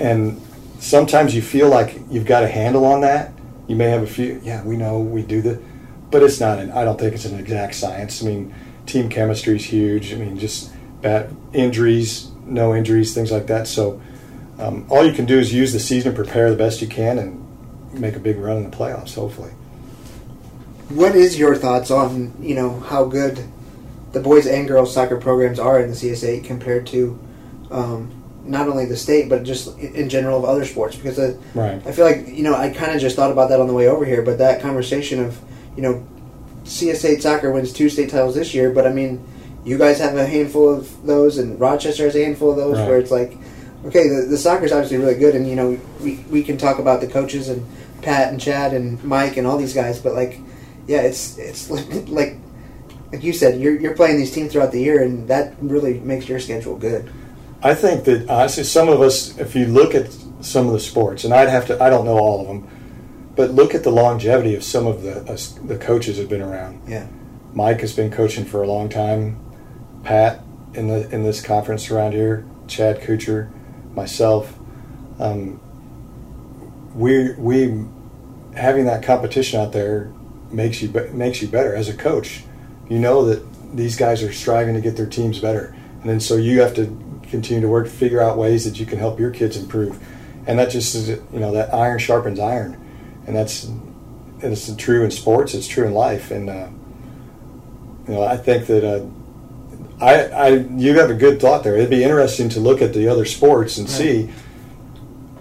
[0.00, 0.40] And
[0.80, 3.32] sometimes you feel like you've got a handle on that.
[3.68, 4.40] You may have a few.
[4.42, 5.62] Yeah, we know we do the,
[6.10, 6.58] but it's not.
[6.58, 8.22] An, I don't think it's an exact science.
[8.22, 8.54] I mean,
[8.86, 10.12] team chemistry is huge.
[10.12, 13.68] I mean, just bad injuries, no injuries, things like that.
[13.68, 14.00] So,
[14.60, 17.46] um, all you can do is use the season, prepare the best you can, and
[17.94, 19.14] make a big run in the playoffs.
[19.14, 19.50] Hopefully.
[20.90, 23.44] What is your thoughts on you know how good
[24.12, 27.16] the boys and girls soccer programs are in the CS8 compared to
[27.70, 28.10] um,
[28.44, 30.96] not only the state but just in general of other sports?
[30.96, 31.86] Because I, Right.
[31.86, 33.86] I feel like you know I kind of just thought about that on the way
[33.88, 35.38] over here, but that conversation of
[35.76, 36.04] you know
[36.64, 39.24] CS8 soccer wins two state titles this year, but I mean
[39.64, 42.88] you guys have a handful of those, and Rochester has a handful of those, Right.
[42.88, 43.36] where it's like
[43.84, 47.00] okay, the, the soccer's obviously really good, and you know we we can talk about
[47.00, 47.66] the coaches and
[48.02, 50.38] Pat and Chad and Mike and all these guys, but like
[50.86, 51.70] yeah, it's it's
[52.10, 52.36] like
[53.12, 56.28] like, you said, you're you're playing these teams throughout the year, and that really makes
[56.28, 57.10] your schedule good.
[57.62, 61.24] I think that honestly, some of us, if you look at some of the sports,
[61.24, 62.68] and I'd have to, I don't know all of them,
[63.36, 66.42] but look at the longevity of some of the uh, us, the coaches have been
[66.42, 66.80] around.
[66.88, 67.06] Yeah,
[67.52, 69.38] Mike has been coaching for a long time.
[70.04, 70.42] Pat
[70.74, 73.50] in the in this conference around here, Chad Kuchar,
[73.94, 74.52] myself.
[75.18, 75.60] Um,
[76.94, 77.84] we we
[78.54, 80.12] having that competition out there
[80.50, 82.44] makes you makes you better as a coach.
[82.88, 83.44] You know that
[83.76, 86.86] these guys are striving to get their teams better, and then so you have to
[87.30, 90.02] continue to work, figure out ways that you can help your kids improve,
[90.46, 92.76] and that just is you know that iron sharpens iron,
[93.26, 93.70] and that's
[94.40, 96.68] it's true in sports, it's true in life, and uh,
[98.10, 99.06] you know, I think that uh,
[100.00, 101.76] I, I, you have a good thought there.
[101.76, 103.96] It'd be interesting to look at the other sports and right.
[103.96, 104.30] see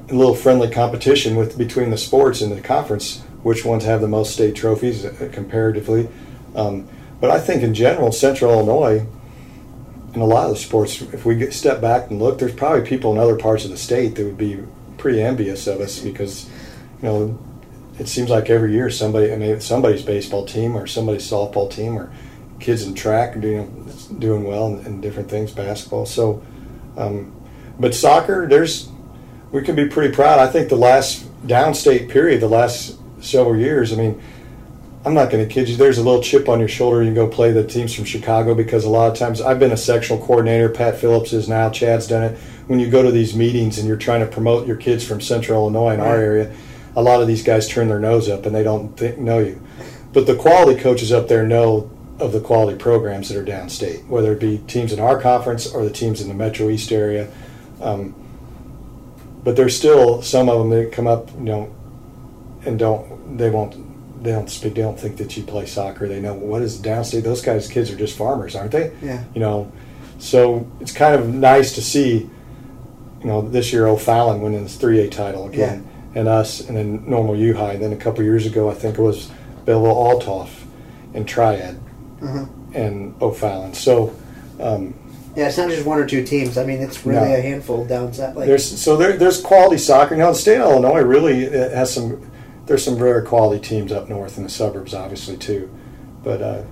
[0.09, 4.07] a little friendly competition with between the sports and the conference, which ones have the
[4.07, 6.09] most state trophies uh, comparatively.
[6.55, 6.89] Um,
[7.21, 9.05] but I think in general, Central Illinois,
[10.13, 13.11] in a lot of the sports, if we step back and look, there's probably people
[13.13, 14.59] in other parts of the state that would be
[14.97, 16.49] pretty envious of us because,
[17.01, 17.39] you know,
[17.99, 21.97] it seems like every year somebody, I mean, somebody's baseball team or somebody's softball team
[21.97, 22.11] or
[22.59, 26.05] kids in track doing doing well and, different things, basketball.
[26.05, 26.43] So,
[26.97, 27.35] um,
[27.79, 28.89] but soccer, there's
[29.51, 30.39] we can be pretty proud.
[30.39, 34.21] I think the last downstate period, the last several years, I mean,
[35.05, 35.77] I'm not going to kid you.
[35.77, 37.01] There's a little chip on your shoulder.
[37.01, 39.77] You go play the teams from Chicago because a lot of times I've been a
[39.77, 40.69] sectional coordinator.
[40.69, 41.69] Pat Phillips is now.
[41.69, 42.37] Chad's done it.
[42.67, 45.61] When you go to these meetings and you're trying to promote your kids from Central
[45.61, 46.53] Illinois in our area,
[46.95, 49.61] a lot of these guys turn their nose up and they don't think, know you.
[50.11, 51.89] But the quality coaches up there know
[52.19, 55.83] of the quality programs that are downstate, whether it be teams in our conference or
[55.83, 57.31] the teams in the Metro East area.
[57.81, 58.13] Um,
[59.43, 61.75] but there's still some of them that come up, you know,
[62.65, 66.07] and don't they won't they don't speak they don't think that you play soccer.
[66.07, 67.23] They know what is downstate.
[67.23, 68.91] Those guys kids are just farmers, aren't they?
[69.01, 69.23] Yeah.
[69.33, 69.71] You know,
[70.17, 72.29] so it's kind of nice to see.
[73.21, 76.19] You know, this year O'Fallon winning this three A title again, yeah.
[76.19, 77.73] and us, and then normal U High.
[77.73, 79.29] And then a couple years ago, I think it was
[79.65, 80.49] Belleville Althoff
[81.13, 81.79] and Triad,
[82.19, 82.75] mm-hmm.
[82.75, 83.73] and O'Fallon.
[83.73, 84.15] So.
[84.59, 84.93] Um,
[85.35, 86.57] yeah, it's not just one or two teams.
[86.57, 87.35] I mean, it's really no.
[87.35, 88.35] a handful down south.
[88.35, 90.17] Like there's so there, there's quality soccer.
[90.17, 90.31] now.
[90.31, 92.29] the state of Illinois really has some.
[92.65, 95.73] There's some very quality teams up north in the suburbs, obviously too,
[96.23, 96.63] but uh,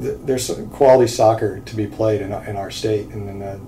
[0.00, 3.58] th- there's some quality soccer to be played in, in our state, and then uh,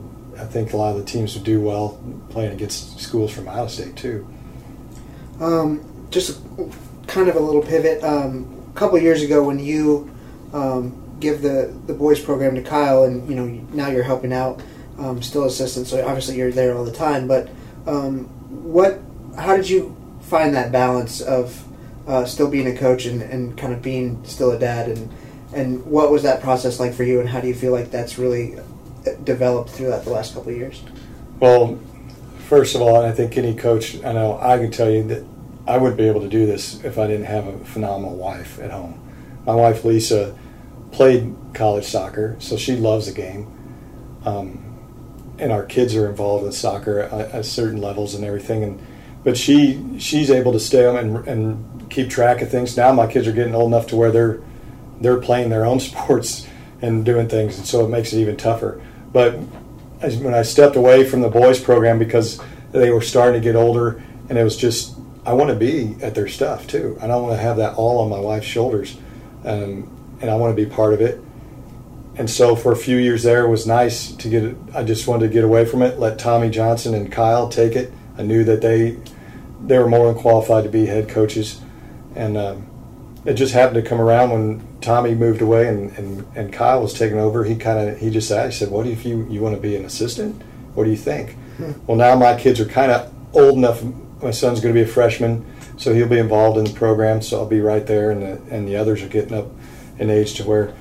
[0.41, 2.01] I think a lot of the teams would do well
[2.31, 4.27] playing against schools from out of state too.
[5.41, 6.41] Um, just
[7.07, 8.05] kind of a little pivot.
[8.05, 10.12] Um, a couple years ago, when you
[10.53, 14.63] um, give the the boys program to Kyle, and you know now you're helping out,
[14.99, 15.87] um, still assistant.
[15.87, 17.29] So obviously you're there all the time.
[17.29, 17.49] But
[17.87, 18.25] um,
[18.65, 19.01] what?
[19.37, 21.67] How did you find that balance of
[22.07, 25.13] uh, still being a coach and, and kind of being still a dad and
[25.53, 28.19] and what was that process like for you and how do you feel like that's
[28.19, 28.63] really uh,
[29.25, 30.83] developed throughout the last couple of years
[31.39, 31.79] well
[32.49, 35.25] first of all i think any coach i know i can tell you that
[35.67, 38.71] i wouldn't be able to do this if i didn't have a phenomenal wife at
[38.71, 38.99] home
[39.45, 40.37] my wife lisa
[40.93, 43.51] played college soccer, so she loves the game.
[44.25, 44.69] Um,
[45.39, 48.63] and our kids are involved in soccer at, at, certain levels and everything.
[48.63, 48.87] And
[49.25, 52.77] but she she's able to stay on and, and keep track of things.
[52.77, 54.41] Now my kids are getting old enough to where they're
[55.01, 56.47] they're playing their own sports
[56.81, 58.81] and doing things, and so it makes it even tougher.
[59.13, 59.39] But
[60.01, 62.41] as, when I stepped away from the boys program because
[62.73, 66.15] they were starting to get older, and it was just I want to be at
[66.15, 66.99] their stuff too.
[67.01, 68.97] I don't want to have that all on my wife's shoulders.
[69.45, 71.21] Um, and I want to be part of it.
[72.17, 74.45] And so for a few years there, it was nice to get.
[74.45, 75.99] It, I just wanted to get away from it.
[75.99, 77.93] Let Tommy Johnson and Kyle take it.
[78.17, 78.99] I knew that they
[79.65, 81.61] they were more than qualified to be head coaches,
[82.15, 82.67] and um,
[83.25, 86.93] it just happened to come around when Tommy moved away and, and, and Kyle was
[86.93, 87.45] taking over.
[87.45, 89.77] He kind of he just said, "I said, what if you you want to be
[89.77, 90.43] an assistant?
[90.75, 91.73] What do you think?" Hmm.
[91.87, 93.83] Well, now my kids are kind of old enough.
[94.23, 95.47] My son's going to be a freshman,
[95.79, 97.23] so he'll be involved in the program.
[97.23, 99.47] So I'll be right there, and the and the others are getting up
[99.99, 100.75] an age to where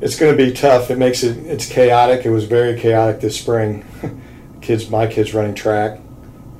[0.00, 0.90] it's going to be tough.
[0.90, 2.24] It makes it it's chaotic.
[2.24, 3.84] It was very chaotic this spring.
[4.60, 5.98] kids, my kids running track,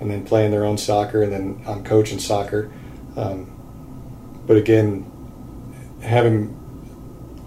[0.00, 2.70] and then playing their own soccer, and then I'm coaching soccer.
[3.16, 3.54] Um,
[4.46, 5.10] but again,
[6.02, 6.54] having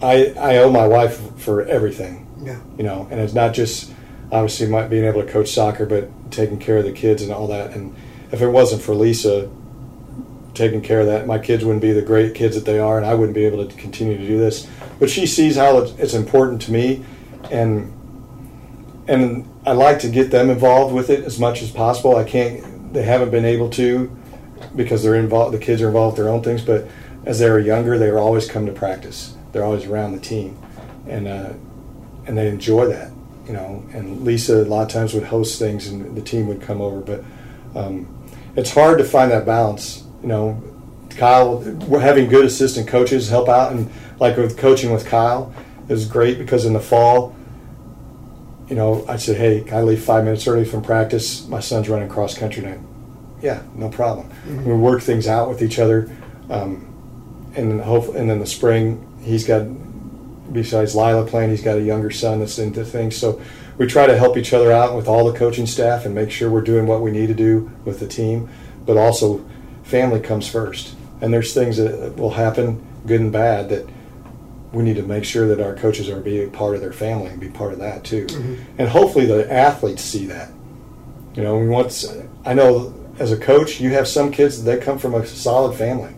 [0.02, 2.28] I I owe my wife for everything.
[2.44, 2.60] Yeah.
[2.78, 3.92] You know, and it's not just
[4.32, 7.48] obviously my, being able to coach soccer, but taking care of the kids and all
[7.48, 7.72] that.
[7.72, 7.96] And
[8.32, 9.50] if it wasn't for Lisa,
[10.54, 11.28] taking care of that.
[11.28, 13.66] My kids wouldn't be the great kids that they are, and I wouldn't be able
[13.66, 14.68] to continue to do this.
[15.00, 17.04] But she sees how it's important to me,
[17.50, 17.94] and
[19.08, 22.16] and I like to get them involved with it as much as possible.
[22.16, 24.16] I can't; they haven't been able to
[24.76, 25.54] because they're involved.
[25.54, 26.88] The kids are involved with their own things, but
[27.26, 29.36] as they were younger, they were always come to practice.
[29.52, 30.58] They're always around the team,
[31.08, 31.54] and uh,
[32.26, 33.12] and they enjoy that,
[33.48, 33.84] you know.
[33.94, 37.00] And Lisa a lot of times would host things, and the team would come over,
[37.00, 37.24] but.
[37.74, 38.18] Um,
[38.54, 40.62] it's hard to find that balance you know,
[41.12, 41.58] Kyle,
[41.88, 45.54] we're having good assistant coaches help out, and like with coaching with Kyle,
[45.88, 47.36] it was great because in the fall,
[48.70, 51.48] you know, I said, "Hey, can I leave five minutes early from practice?
[51.48, 52.80] My son's running cross country tonight."
[53.42, 54.30] Yeah, no problem.
[54.30, 54.66] Mm-hmm.
[54.66, 56.10] We work things out with each other,
[56.50, 56.86] um,
[57.56, 59.66] and then hope, and then the spring, he's got
[60.52, 63.16] besides Lila playing, he's got a younger son that's into things.
[63.16, 63.42] So
[63.78, 66.50] we try to help each other out with all the coaching staff and make sure
[66.50, 68.50] we're doing what we need to do with the team,
[68.86, 69.44] but also
[69.92, 70.96] family comes first.
[71.22, 73.88] And there's things that will happen, good and bad, that
[74.72, 77.40] we need to make sure that our coaches are being part of their family and
[77.40, 78.26] be part of that too.
[78.26, 78.56] Mm-hmm.
[78.80, 80.50] And hopefully the athletes see that.
[81.36, 82.06] You know, we want.
[82.46, 86.14] I know as a coach, you have some kids that come from a solid family,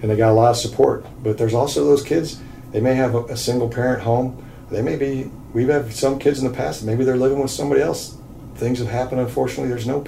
[0.00, 1.06] and they got a lot of support.
[1.22, 2.40] But there's also those kids.
[2.72, 4.44] They may have a, a single parent home.
[4.70, 5.30] They may be.
[5.52, 6.84] We've had some kids in the past.
[6.84, 8.16] Maybe they're living with somebody else.
[8.56, 9.20] Things have happened.
[9.20, 10.04] Unfortunately, there's no.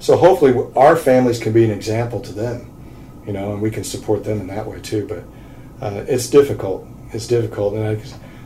[0.00, 2.70] So hopefully, our families can be an example to them.
[3.26, 5.06] You know, and we can support them in that way too.
[5.06, 5.24] But
[5.84, 6.86] uh, it's difficult.
[7.12, 8.02] It's difficult, and I,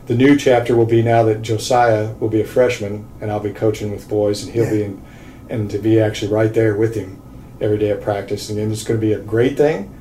[0.06, 3.52] the new chapter will be now that Josiah will be a freshman, and I'll be
[3.52, 4.70] coaching with boys, and he'll yeah.
[4.70, 5.02] be in,
[5.48, 7.20] and to be actually right there with him
[7.60, 8.50] every day at practice.
[8.50, 9.92] And it's going to be a great thing,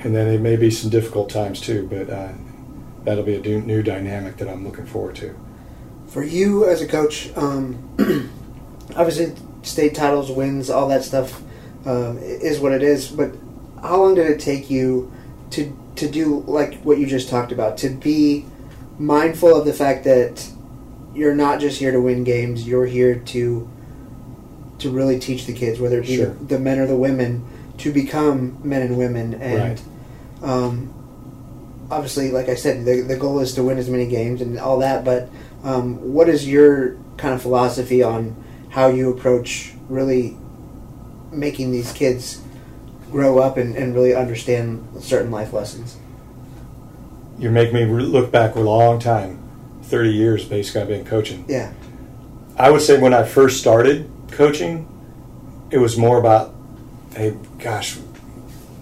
[0.00, 1.86] and then it may be some difficult times too.
[1.88, 2.32] But uh,
[3.04, 5.38] that'll be a new dynamic that I'm looking forward to.
[6.06, 7.76] For you as a coach, um,
[8.96, 9.34] obviously
[9.68, 11.40] state titles, wins, all that stuff
[11.86, 13.08] um, is what it is.
[13.08, 13.32] But
[13.82, 15.12] how long did it take you
[15.50, 18.46] to to do like what you just talked about, to be
[18.98, 20.48] mindful of the fact that
[21.14, 23.68] you're not just here to win games, you're here to
[24.78, 26.26] to really teach the kids, whether it be sure.
[26.26, 27.44] the, the, men or the women,
[27.78, 29.34] to become men and women.
[29.34, 29.80] And
[30.40, 30.48] right.
[30.48, 34.56] um, obviously, like I said, the, the goal is to win as many games and
[34.58, 35.04] all that.
[35.04, 35.28] But
[35.64, 38.36] um, what is your kind of philosophy on
[38.70, 40.36] how you approach really
[41.30, 42.42] making these kids
[43.10, 45.96] grow up and, and really understand certain life lessons.
[47.38, 49.42] You make me look back a long time,
[49.82, 51.44] 30 years basically I've been coaching.
[51.48, 51.72] Yeah.
[52.56, 54.86] I would say when I first started coaching,
[55.70, 56.54] it was more about,
[57.14, 57.98] hey, gosh,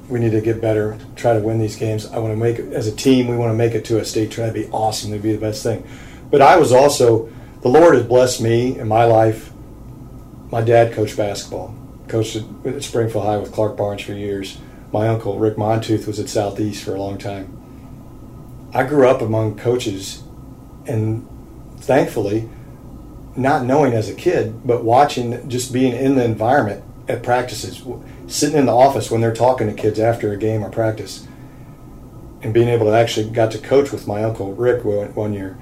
[0.09, 2.07] we need to get better, try to win these games.
[2.07, 4.05] I want to make it, as a team, we want to make it to a
[4.05, 5.87] state, try to be awesome, to be the best thing.
[6.31, 7.29] But I was also,
[7.61, 9.53] the Lord has blessed me in my life.
[10.51, 11.75] My dad coached basketball
[12.09, 14.59] coached at Springfield High with Clark Barnes for years.
[14.93, 17.53] My uncle Rick Montooth was at Southeast for a long time.
[18.73, 20.23] I grew up among coaches,
[20.87, 21.27] and
[21.79, 22.49] thankfully,
[23.35, 27.83] not knowing as a kid, but watching, just being in the environment at practices,
[28.29, 31.27] sitting in the office when they're talking to kids after a game or practice,
[32.43, 35.59] and being able to actually got to coach with my uncle Rick one year,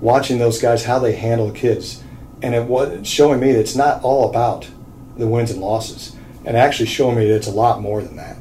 [0.00, 2.02] watching those guys how they handle kids,
[2.46, 4.68] and it was showing me that it's not all about
[5.16, 8.36] the wins and losses, and actually showing me that it's a lot more than that.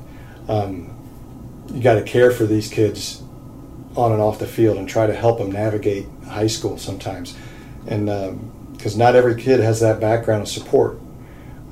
[0.47, 0.95] Um,
[1.73, 3.23] you got to care for these kids
[3.95, 7.35] on and off the field and try to help them navigate high school sometimes,
[7.87, 8.05] and
[8.73, 10.99] because um, not every kid has that background of support.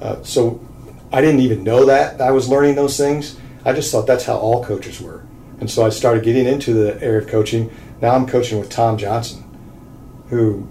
[0.02, 0.60] Uh, so
[1.12, 3.38] I didn't even know that I was learning those things.
[3.64, 5.24] I just thought that's how all coaches were,
[5.60, 7.72] and so I started getting into the area of coaching.
[8.02, 9.44] Now I'm coaching with Tom Johnson,
[10.30, 10.68] who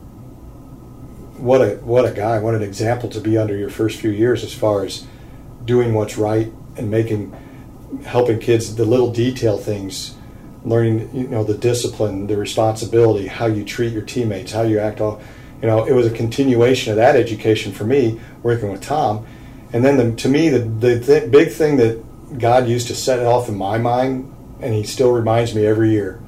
[1.42, 4.44] what a what a guy, what an example to be under your first few years
[4.44, 5.04] as far as
[5.64, 7.36] doing what's right and making
[8.04, 10.14] helping kids the little detail things
[10.64, 15.00] learning you know the discipline the responsibility how you treat your teammates how you act
[15.00, 15.20] all
[15.60, 19.26] you know it was a continuation of that education for me working with tom.
[19.74, 23.18] And then the, to me the, the th- big thing that god used to set
[23.18, 26.22] it off in my mind and he still reminds me every year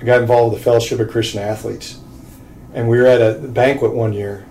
[0.00, 2.01] i got involved with the fellowship of christian athletes
[2.74, 4.46] and we were at a banquet one year,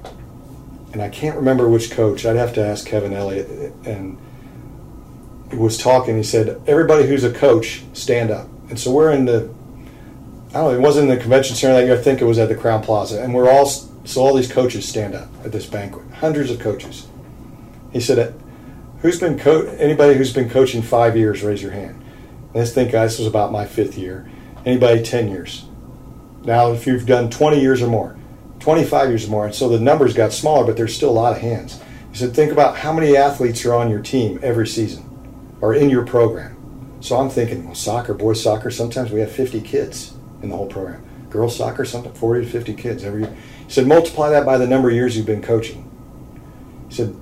[0.94, 2.26] and I can't remember which coach.
[2.26, 3.48] I'd have to ask Kevin Elliott.
[3.86, 4.18] And
[5.50, 6.18] he was talking.
[6.18, 9.50] He said, "Everybody who's a coach, stand up." And so we're in the.
[10.50, 10.72] I don't know.
[10.72, 11.96] It wasn't in the convention center that year.
[11.96, 14.88] I think it was at the Crowne Plaza, and we're all so all these coaches
[14.88, 16.06] stand up at this banquet.
[16.16, 17.08] Hundreds of coaches.
[17.92, 18.34] He said,
[19.02, 21.44] "Who's been co- anybody who's been coaching five years?
[21.44, 22.02] Raise your hand."
[22.54, 23.18] And let's think, guys.
[23.18, 24.30] Was about my fifth year.
[24.66, 25.66] Anybody ten years?
[26.44, 28.18] Now, if you've done 20 years or more,
[28.60, 31.34] 25 years or more, and so the numbers got smaller, but there's still a lot
[31.34, 31.82] of hands.
[32.12, 35.08] He said, think about how many athletes are on your team every season
[35.62, 36.58] or in your program.
[37.02, 40.68] So I'm thinking, well, soccer, boys soccer, sometimes we have 50 kids in the whole
[40.68, 41.04] program.
[41.30, 43.36] Girls soccer, sometimes 40 to 50 kids every year.
[43.66, 45.90] He said, multiply that by the number of years you've been coaching.
[46.90, 47.16] He said,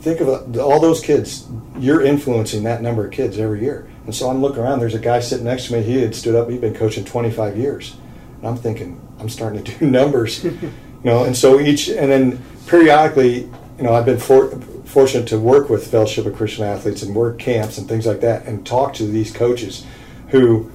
[0.00, 1.48] think of uh, all those kids.
[1.78, 3.90] You're influencing that number of kids every year.
[4.04, 4.80] And so I'm looking around.
[4.80, 5.82] There's a guy sitting next to me.
[5.82, 6.48] He had stood up.
[6.50, 7.96] He'd been coaching 25 years.
[8.40, 10.72] And I'm thinking, I'm starting to do numbers, you
[11.04, 11.24] know.
[11.24, 13.42] And so each, and then periodically,
[13.76, 14.50] you know, I've been for,
[14.84, 18.46] fortunate to work with Fellowship of Christian Athletes and work camps and things like that,
[18.46, 19.86] and talk to these coaches
[20.28, 20.70] who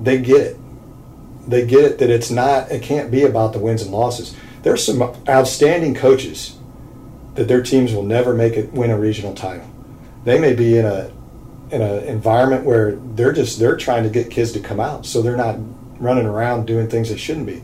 [0.00, 0.56] they get it.
[1.46, 4.34] They get it that it's not, it can't be about the wins and losses.
[4.62, 6.56] There's some outstanding coaches
[7.36, 9.70] that their teams will never make it win a regional title.
[10.24, 11.12] They may be in a
[11.70, 15.22] in an environment where they're just they're trying to get kids to come out, so
[15.22, 15.56] they're not
[15.98, 17.62] running around doing things they shouldn't be.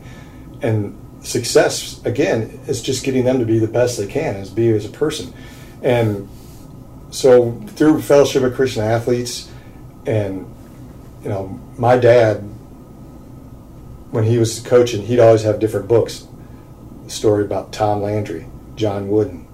[0.61, 4.69] And success, again, is just getting them to be the best they can, as be
[4.69, 5.33] as a person.
[5.81, 6.29] And
[7.11, 9.49] so through Fellowship of Christian Athletes,
[10.05, 10.53] and
[11.23, 12.43] you know, my dad
[14.13, 16.27] when he was coaching, he'd always have different books.
[17.07, 19.47] story about Tom Landry, John Wooden,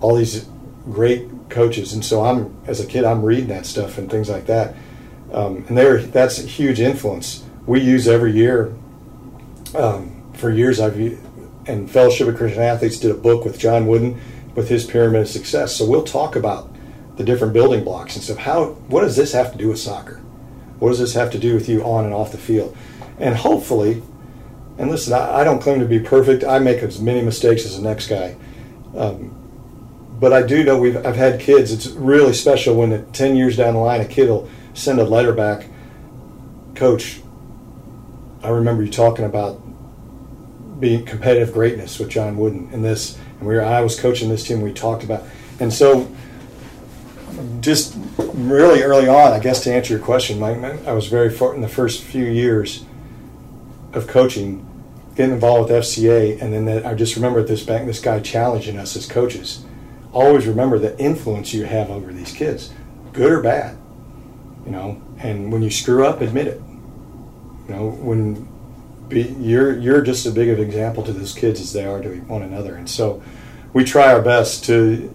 [0.00, 0.46] all these
[0.84, 1.92] great coaches.
[1.92, 4.76] And so I'm, as a kid, I'm reading that stuff and things like that.
[5.32, 7.44] Um, and they that's a huge influence.
[7.68, 8.74] We use every year.
[9.74, 10.96] Um, for years, I've
[11.66, 14.18] and Fellowship of Christian Athletes did a book with John Wooden
[14.54, 15.76] with his pyramid of success.
[15.76, 16.74] So we'll talk about
[17.18, 18.38] the different building blocks and stuff.
[18.38, 20.16] How what does this have to do with soccer?
[20.78, 22.74] What does this have to do with you on and off the field?
[23.18, 24.02] And hopefully,
[24.78, 26.44] and listen, I, I don't claim to be perfect.
[26.44, 28.34] I make as many mistakes as the next guy.
[28.96, 29.34] Um,
[30.18, 31.70] but I do know we've I've had kids.
[31.70, 35.34] It's really special when ten years down the line, a kid will send a letter
[35.34, 35.66] back,
[36.74, 37.20] Coach.
[38.42, 39.60] I remember you talking about
[40.80, 44.44] being competitive greatness with John Wooden and this, and we were I was coaching this
[44.44, 44.60] team.
[44.60, 45.24] We talked about,
[45.58, 46.08] and so
[47.60, 51.54] just really early on, I guess to answer your question, Mike, I was very far
[51.54, 52.84] in the first few years
[53.92, 54.64] of coaching,
[55.14, 58.78] getting involved with FCA, and then that, I just remember this bank, this guy challenging
[58.78, 59.64] us as coaches.
[60.12, 62.72] Always remember the influence you have over these kids,
[63.12, 63.76] good or bad,
[64.64, 65.02] you know.
[65.18, 66.62] And when you screw up, admit it.
[67.68, 68.48] You know, when
[69.08, 72.00] be, you're you're just as big of an example to those kids as they are
[72.02, 73.22] to one another, and so
[73.72, 75.14] we try our best to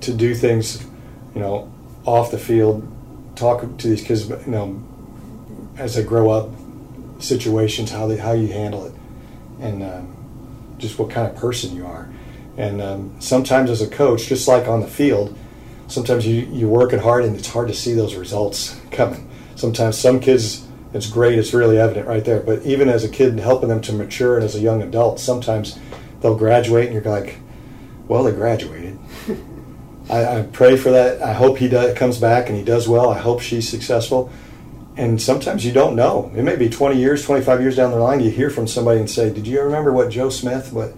[0.00, 0.84] to do things
[1.34, 1.72] you know,
[2.04, 2.86] off the field,
[3.36, 4.82] talk to these kids, you know,
[5.78, 6.50] as they grow up,
[7.18, 8.94] situations, how they how you handle it,
[9.60, 12.10] and um, just what kind of person you are.
[12.56, 15.36] And um, sometimes as a coach, just like on the field,
[15.88, 19.28] sometimes you you work it hard and it's hard to see those results coming.
[19.54, 22.40] Sometimes some kids it's great, it's really evident right there.
[22.40, 25.78] But even as a kid, helping them to mature and as a young adult, sometimes
[26.20, 27.38] they'll graduate and you're like,
[28.08, 28.98] well, they graduated.
[30.10, 31.22] I, I, pray for that.
[31.22, 33.08] I hope he does, comes back and he does well.
[33.08, 34.30] I hope she's successful.
[34.96, 36.30] And sometimes you don't know.
[36.36, 39.08] It may be 20 years, 25 years down the line, you hear from somebody and
[39.08, 40.92] say, Did you remember what Joe Smith, what,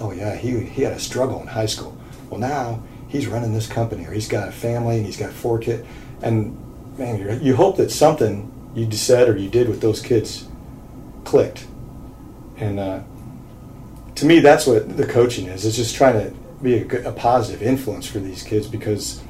[0.00, 1.96] oh yeah, he, he had a struggle in high school.
[2.28, 5.60] Well, now he's running this company or he's got a family and he's got four
[5.60, 5.86] kids.
[6.22, 6.58] And
[6.98, 10.46] man, you hope that something you said or you did with those kids
[11.24, 11.66] clicked.
[12.56, 13.02] And uh,
[14.16, 15.64] to me, that's what the coaching is.
[15.64, 19.22] It's just trying to be a, a positive influence for these kids because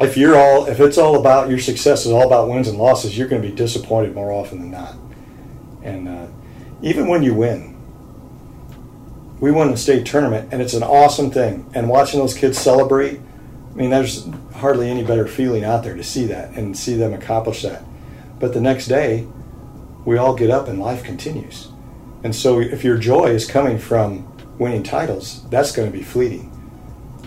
[0.00, 3.16] if you're all if it's all about your success is all about wins and losses,
[3.16, 4.94] you're going to be disappointed more often than not.
[5.82, 6.26] And uh,
[6.82, 7.76] even when you win,
[9.40, 11.70] we won the state tournament, and it's an awesome thing.
[11.74, 13.20] And watching those kids celebrate,
[13.70, 17.12] I mean, there's hardly any better feeling out there to see that and see them
[17.12, 17.82] accomplish that.
[18.38, 19.26] But the next day,
[20.04, 21.68] we all get up and life continues.
[22.22, 24.26] And so, if your joy is coming from
[24.58, 26.52] winning titles, that's going to be fleeting.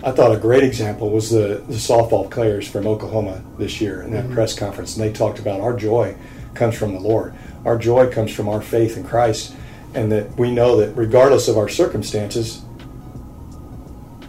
[0.02, 4.12] I thought a great example was the, the softball players from Oklahoma this year in
[4.12, 4.34] that mm-hmm.
[4.34, 4.96] press conference.
[4.96, 6.16] And they talked about our joy
[6.54, 7.34] comes from the Lord.
[7.64, 9.54] Our joy comes from our faith in Christ,
[9.94, 12.62] and that we know that regardless of our circumstances,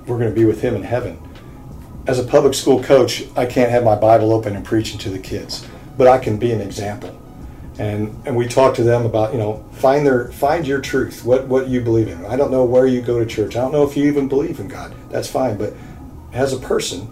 [0.05, 1.21] we're going to be with Him in heaven.
[2.07, 5.19] As a public school coach, I can't have my Bible open and preaching to the
[5.19, 5.65] kids,
[5.97, 7.17] but I can be an example.
[7.79, 11.47] And and we talk to them about you know find their find your truth what
[11.47, 12.25] what you believe in.
[12.25, 13.55] I don't know where you go to church.
[13.55, 14.93] I don't know if you even believe in god.
[15.09, 15.73] That's fine but
[16.33, 17.11] as a person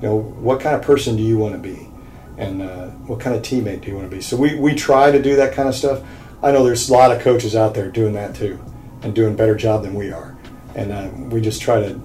[0.00, 1.88] you know what kind of person do you want to be?
[2.36, 4.22] And uh, what kind of teammate do you want to be?
[4.22, 6.02] So we we try to do that kind of stuff.
[6.42, 8.62] I know there's a lot of coaches out there doing that too
[9.02, 10.36] and doing a better job than we are.
[10.74, 12.00] And uh, we just try to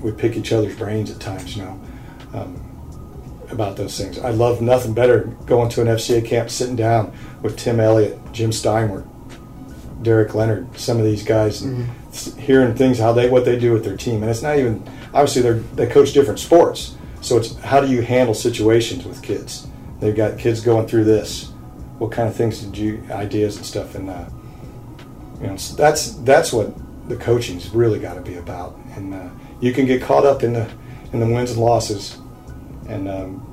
[0.00, 1.80] we pick each other's brains at times you know.
[2.32, 2.61] Um,
[3.52, 4.18] about those things.
[4.18, 8.50] I love nothing better going to an FCA camp, sitting down with Tim Elliott, Jim
[8.50, 9.06] Steinwert,
[10.02, 12.38] Derek Leonard, some of these guys, mm-hmm.
[12.38, 14.22] hearing things how they what they do with their team.
[14.22, 14.82] And it's not even
[15.14, 19.66] obviously they they coach different sports, so it's how do you handle situations with kids?
[20.00, 21.50] They've got kids going through this.
[21.98, 23.94] What kind of things did you ideas and stuff?
[23.94, 24.24] And uh,
[25.40, 26.74] you know so that's that's what
[27.08, 28.76] the coaching's really got to be about.
[28.96, 29.28] And uh,
[29.60, 30.68] you can get caught up in the
[31.12, 32.18] in the wins and losses
[32.88, 33.52] and um,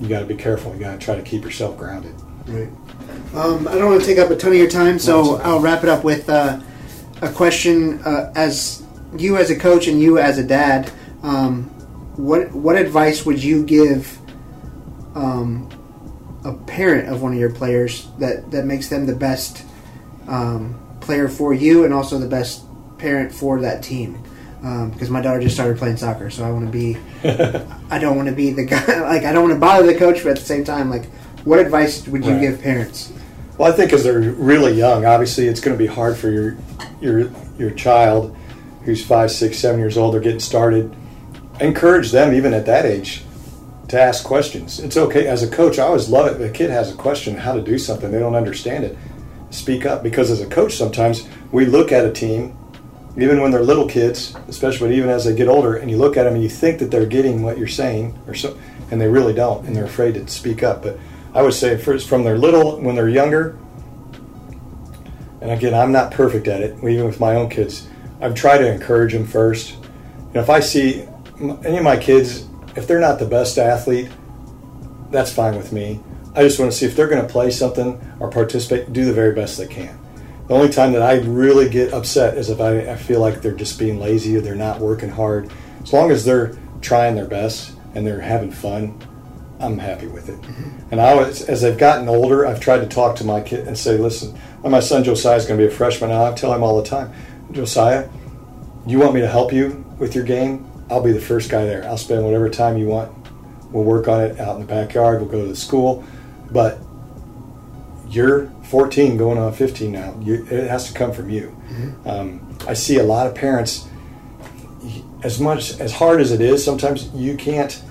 [0.00, 0.72] you got to be careful.
[0.74, 2.14] You got to try to keep yourself grounded.
[2.46, 2.68] Right.
[3.34, 5.82] Um, I don't want to take up a ton of your time, so I'll wrap
[5.82, 6.60] it up with uh,
[7.22, 8.00] a question.
[8.00, 8.82] Uh, as
[9.16, 10.90] you as a coach and you as a dad,
[11.22, 11.64] um,
[12.16, 14.18] what what advice would you give
[15.14, 15.68] um,
[16.44, 19.64] a parent of one of your players that that makes them the best
[20.26, 22.64] um, player for you and also the best
[22.98, 24.22] parent for that team?
[24.60, 26.98] Because um, my daughter just started playing soccer, so I want to be.
[27.90, 29.00] I don't want to be the guy.
[29.10, 31.06] Like I don't want to bother the coach, but at the same time, like,
[31.44, 32.40] what advice would you right.
[32.40, 33.12] give parents?
[33.56, 36.56] Well, I think as they're really young, obviously it's going to be hard for your
[37.00, 38.36] your your child
[38.84, 40.14] who's five, six, seven years old.
[40.14, 40.94] They're getting started.
[41.60, 43.24] Encourage them even at that age
[43.88, 44.78] to ask questions.
[44.78, 45.78] It's okay as a coach.
[45.78, 46.40] I always love it.
[46.40, 48.96] If a kid has a question how to do something, they don't understand it.
[49.50, 52.56] Speak up because as a coach, sometimes we look at a team,
[53.22, 56.16] even when they're little kids, especially but even as they get older, and you look
[56.16, 58.58] at them and you think that they're getting what you're saying, or so,
[58.90, 60.82] and they really don't, and they're afraid to speak up.
[60.82, 60.98] But
[61.34, 63.58] I would say first from their little when they're younger.
[65.40, 66.76] And again, I'm not perfect at it.
[66.84, 67.88] Even with my own kids,
[68.20, 69.70] I've tried to encourage them first.
[69.72, 71.08] You know, if I see
[71.40, 72.46] any of my kids
[72.76, 74.10] if they're not the best athlete,
[75.10, 76.00] that's fine with me.
[76.34, 79.12] I just want to see if they're going to play something or participate, do the
[79.12, 79.99] very best they can.
[80.50, 83.54] The only time that I really get upset is if I, I feel like they're
[83.54, 85.48] just being lazy or they're not working hard.
[85.80, 89.00] As long as they're trying their best and they're having fun,
[89.60, 90.40] I'm happy with it.
[90.40, 90.88] Mm-hmm.
[90.90, 93.78] And I was, as they've gotten older, I've tried to talk to my kid and
[93.78, 96.24] say, listen, my son Josiah is going to be a freshman now.
[96.24, 97.12] I tell him all the time,
[97.52, 98.08] Josiah,
[98.88, 100.68] you want me to help you with your game?
[100.90, 101.84] I'll be the first guy there.
[101.84, 103.16] I'll spend whatever time you want.
[103.70, 105.20] We'll work on it out in the backyard.
[105.20, 106.04] We'll go to the school.
[106.50, 106.80] But
[108.08, 110.16] you're 14 going on 15 now.
[110.22, 111.48] You, it has to come from you.
[111.68, 112.08] Mm-hmm.
[112.08, 113.88] Um, I see a lot of parents,
[115.24, 117.82] as much as hard as it is, sometimes you can't.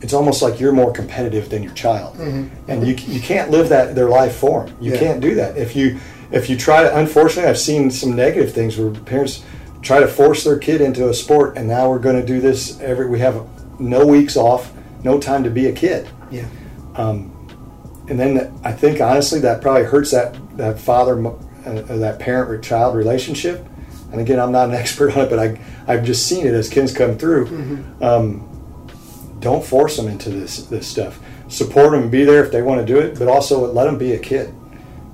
[0.00, 2.70] It's almost like you're more competitive than your child, mm-hmm.
[2.70, 4.76] and you you can't live that their life for them.
[4.80, 4.98] You yeah.
[4.98, 5.98] can't do that if you
[6.32, 6.96] if you try to.
[6.96, 9.44] Unfortunately, I've seen some negative things where parents
[9.82, 12.80] try to force their kid into a sport, and now we're going to do this
[12.80, 13.08] every.
[13.08, 13.46] We have
[13.80, 14.72] no weeks off,
[15.04, 16.08] no time to be a kid.
[16.30, 16.46] Yeah.
[16.94, 17.37] Um,
[18.08, 21.34] and then I think honestly that probably hurts that that father, uh,
[21.64, 23.64] that parent child relationship.
[24.10, 26.68] And again, I'm not an expert on it, but I I've just seen it as
[26.68, 27.46] kids come through.
[27.46, 28.02] Mm-hmm.
[28.04, 31.20] Um, don't force them into this this stuff.
[31.48, 34.12] Support them, be there if they want to do it, but also let them be
[34.12, 34.54] a kid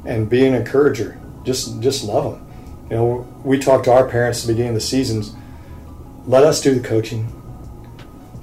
[0.04, 1.18] and be an encourager.
[1.44, 2.46] Just just love them.
[2.90, 5.34] You know, we talk to our parents at the beginning of the seasons.
[6.26, 7.33] Let us do the coaching.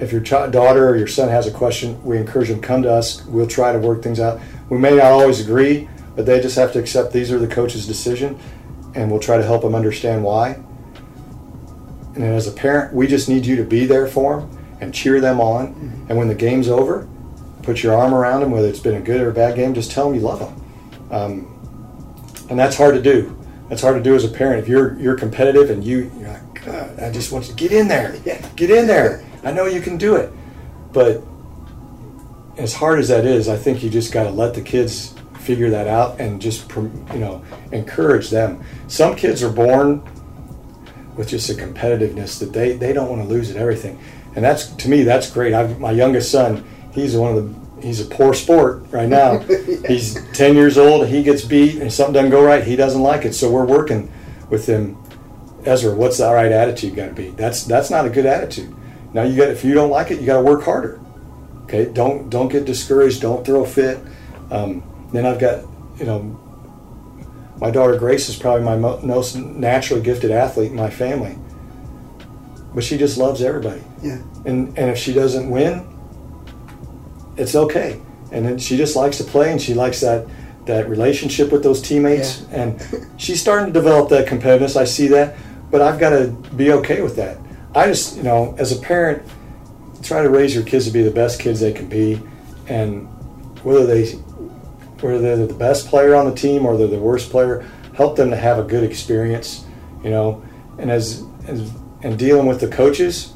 [0.01, 2.91] If your child, daughter or your son has a question, we encourage them come to
[2.91, 3.23] us.
[3.25, 4.41] We'll try to work things out.
[4.69, 7.85] We may not always agree, but they just have to accept these are the coach's
[7.85, 8.39] decision,
[8.95, 10.59] and we'll try to help them understand why.
[12.15, 15.21] And as a parent, we just need you to be there for them and cheer
[15.21, 15.67] them on.
[15.67, 16.05] Mm-hmm.
[16.09, 17.07] And when the game's over,
[17.63, 19.73] put your arm around them, whether it's been a good or a bad game.
[19.73, 21.11] Just tell them you love them.
[21.11, 23.37] Um, and that's hard to do
[23.71, 24.61] that's hard to do as a parent.
[24.61, 27.71] If you're you're competitive and you you're like, God, I just want you to get
[27.71, 28.45] in there, yeah.
[28.57, 29.25] get in there.
[29.43, 30.31] I know you can do it,
[30.93, 31.23] but
[32.57, 35.71] as hard as that is, I think you just got to let the kids figure
[35.71, 38.63] that out and just you know encourage them.
[38.87, 40.03] Some kids are born
[41.15, 43.99] with just a competitiveness that they they don't want to lose at everything,
[44.35, 45.53] and that's to me that's great.
[45.53, 46.63] I've, my youngest son,
[46.93, 49.41] he's one of the he's a poor sport right now.
[49.49, 49.87] yeah.
[49.87, 53.25] He's 10 years old, he gets beat, and something doesn't go right, he doesn't like
[53.25, 53.33] it.
[53.33, 54.11] So we're working
[54.49, 54.97] with him.
[55.65, 57.29] Ezra, what's the right attitude got to be?
[57.31, 58.75] That's that's not a good attitude.
[59.13, 60.99] Now you got if you don't like it, you got to work harder.
[61.63, 63.21] Okay, don't don't get discouraged.
[63.21, 63.99] Don't throw a fit.
[64.49, 65.65] Um, then I've got
[65.97, 66.39] you know
[67.61, 71.37] my daughter Grace is probably my most naturally gifted athlete in my family,
[72.73, 73.83] but she just loves everybody.
[74.01, 74.21] Yeah.
[74.45, 75.87] And and if she doesn't win,
[77.37, 78.01] it's okay.
[78.31, 80.25] And then she just likes to play, and she likes that
[80.65, 82.41] that relationship with those teammates.
[82.41, 82.61] Yeah.
[82.61, 84.75] And she's starting to develop that competitiveness.
[84.75, 85.35] I see that,
[85.69, 87.37] but I've got to be okay with that.
[87.75, 89.23] I just, you know, as a parent,
[90.03, 92.21] try to raise your kids to be the best kids they can be,
[92.67, 93.07] and
[93.63, 94.11] whether they
[95.01, 98.29] whether they're the best player on the team or they're the worst player, help them
[98.29, 99.65] to have a good experience,
[100.03, 100.43] you know.
[100.77, 101.71] And as, as
[102.03, 103.33] and dealing with the coaches,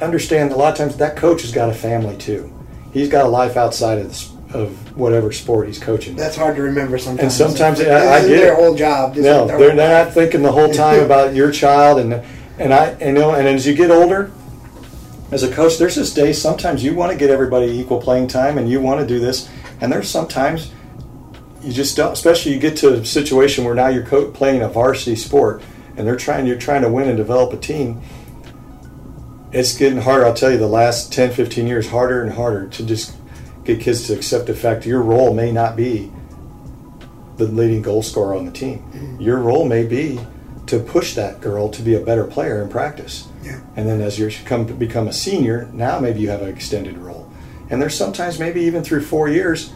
[0.00, 2.54] understand a lot of times that coach has got a family too
[2.94, 6.16] he's got a life outside of the, of whatever sport he's coaching.
[6.16, 7.40] That's hard to remember sometimes.
[7.40, 9.16] And sometimes I, I get their whole job.
[9.16, 12.24] No, they're, they're not thinking the whole time about your child, and
[12.58, 14.30] and I and, you know, and as you get older,
[15.30, 18.58] as a coach, there's this day sometimes you want to get everybody equal playing time,
[18.58, 19.48] and you want to do this,
[19.80, 20.72] and there's sometimes
[21.62, 22.12] you just don't.
[22.12, 25.62] Especially you get to a situation where now you're co- playing a varsity sport,
[25.96, 28.02] and they're trying you're trying to win and develop a team
[29.54, 30.26] it's getting harder.
[30.26, 33.16] I'll tell you, the last 10, 15 years, harder and harder to just
[33.64, 36.12] get kids to accept the fact your role may not be
[37.36, 38.78] the leading goal scorer on the team.
[38.78, 39.20] Mm-hmm.
[39.20, 40.20] Your role may be
[40.66, 43.28] to push that girl to be a better player in practice.
[43.42, 43.60] Yeah.
[43.76, 46.96] And then as you come to become a senior, now maybe you have an extended
[46.98, 47.30] role.
[47.70, 49.72] And there's sometimes maybe even through four years,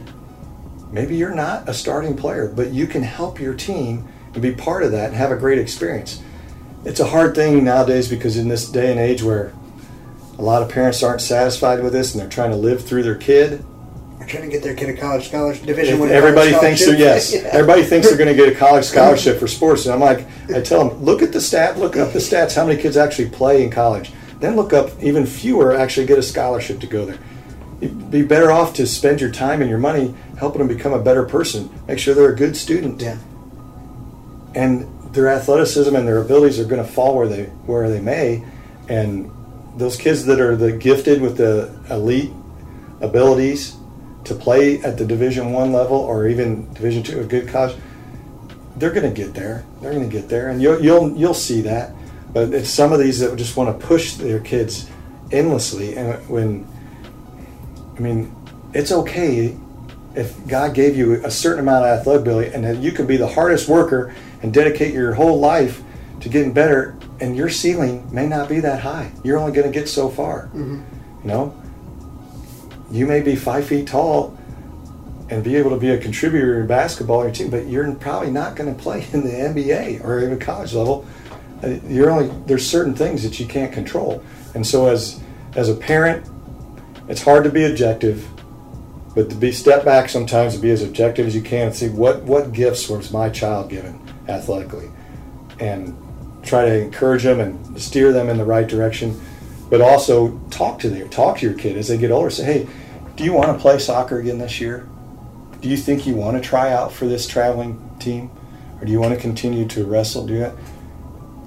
[0.90, 4.82] maybe you're not a starting player, but you can help your team and be part
[4.82, 6.22] of that and have a great experience.
[6.84, 9.52] It's a hard thing nowadays because in this day and age where
[10.38, 13.16] a lot of parents aren't satisfied with this, and they're trying to live through their
[13.16, 13.64] kid.
[14.28, 16.10] Trying to get their kid a college scholarship, Division One.
[16.10, 17.32] Everybody thinks they're yes.
[17.32, 17.48] yeah.
[17.50, 20.60] Everybody thinks they're going to get a college scholarship for sports, and I'm like, I
[20.60, 22.54] tell them, look at the stat, look up the stats.
[22.54, 24.12] How many kids actually play in college?
[24.38, 27.18] Then look up even fewer actually get a scholarship to go there.
[27.80, 31.02] you'd be better off to spend your time and your money helping them become a
[31.02, 31.70] better person.
[31.88, 33.00] Make sure they're a good student.
[33.00, 33.16] Yeah.
[34.54, 38.44] And their athleticism and their abilities are going to fall where they where they may,
[38.90, 39.30] and
[39.78, 42.30] those kids that are the gifted with the elite
[43.00, 43.77] abilities
[44.28, 47.76] to play at the Division One level or even Division Two, a good college,
[48.76, 49.64] they're going to get there.
[49.80, 51.92] They're going to get there, and you'll you'll you'll see that.
[52.32, 54.88] But it's some of these that just want to push their kids
[55.32, 56.66] endlessly, and when
[57.96, 58.34] I mean,
[58.72, 59.56] it's okay
[60.14, 63.16] if God gave you a certain amount of athletic ability, and that you can be
[63.16, 65.82] the hardest worker and dedicate your whole life
[66.20, 69.10] to getting better, and your ceiling may not be that high.
[69.24, 70.46] You're only going to get so far.
[70.46, 70.82] Mm-hmm.
[71.22, 71.62] You know,
[72.90, 74.36] you may be five feet tall
[75.30, 78.30] and be able to be a contributor in basketball on your team, but you're probably
[78.30, 81.06] not going to play in the NBA or even college level.
[81.62, 84.22] Uh, You're only there's certain things that you can't control,
[84.54, 85.20] and so as
[85.54, 86.26] as a parent,
[87.08, 88.26] it's hard to be objective,
[89.14, 91.88] but to be step back sometimes and be as objective as you can and see
[91.88, 94.88] what what gifts was my child given athletically,
[95.58, 95.96] and
[96.44, 99.20] try to encourage them and steer them in the right direction,
[99.70, 102.30] but also talk to them, talk to your kid as they get older.
[102.30, 102.68] Say, hey,
[103.16, 104.88] do you want to play soccer again this year?
[105.60, 108.30] Do you think you want to try out for this traveling team,
[108.80, 110.26] or do you want to continue to wrestle?
[110.26, 110.54] Do that.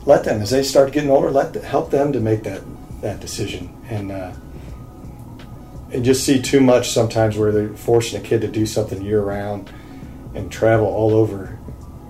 [0.06, 1.32] Let them as they start getting older.
[1.32, 2.62] Let help them to make that
[3.02, 4.12] that decision and.
[4.12, 4.34] Uh,
[5.94, 9.22] and just see too much sometimes where they're forcing a kid to do something year
[9.22, 9.70] round
[10.34, 11.60] and travel all over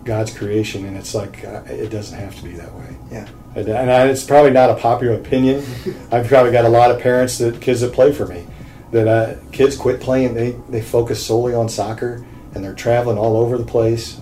[0.03, 2.97] God's creation, and it's like uh, it doesn't have to be that way.
[3.11, 3.27] Yeah.
[3.53, 3.67] And,
[4.09, 5.65] it's probably not a popular opinion.
[6.11, 8.45] I've probably got a lot of parents that kids that play for me
[8.91, 10.33] that uh, kids quit playing.
[10.33, 14.19] They they focus solely on soccer, and they're traveling all over the place.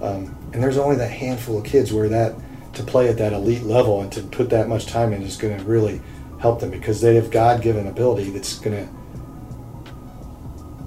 [0.00, 2.34] Um, and there's only that handful of kids where that
[2.74, 5.56] to play at that elite level and to put that much time in is going
[5.56, 6.00] to really
[6.40, 8.92] help them because they have God-given ability that's going to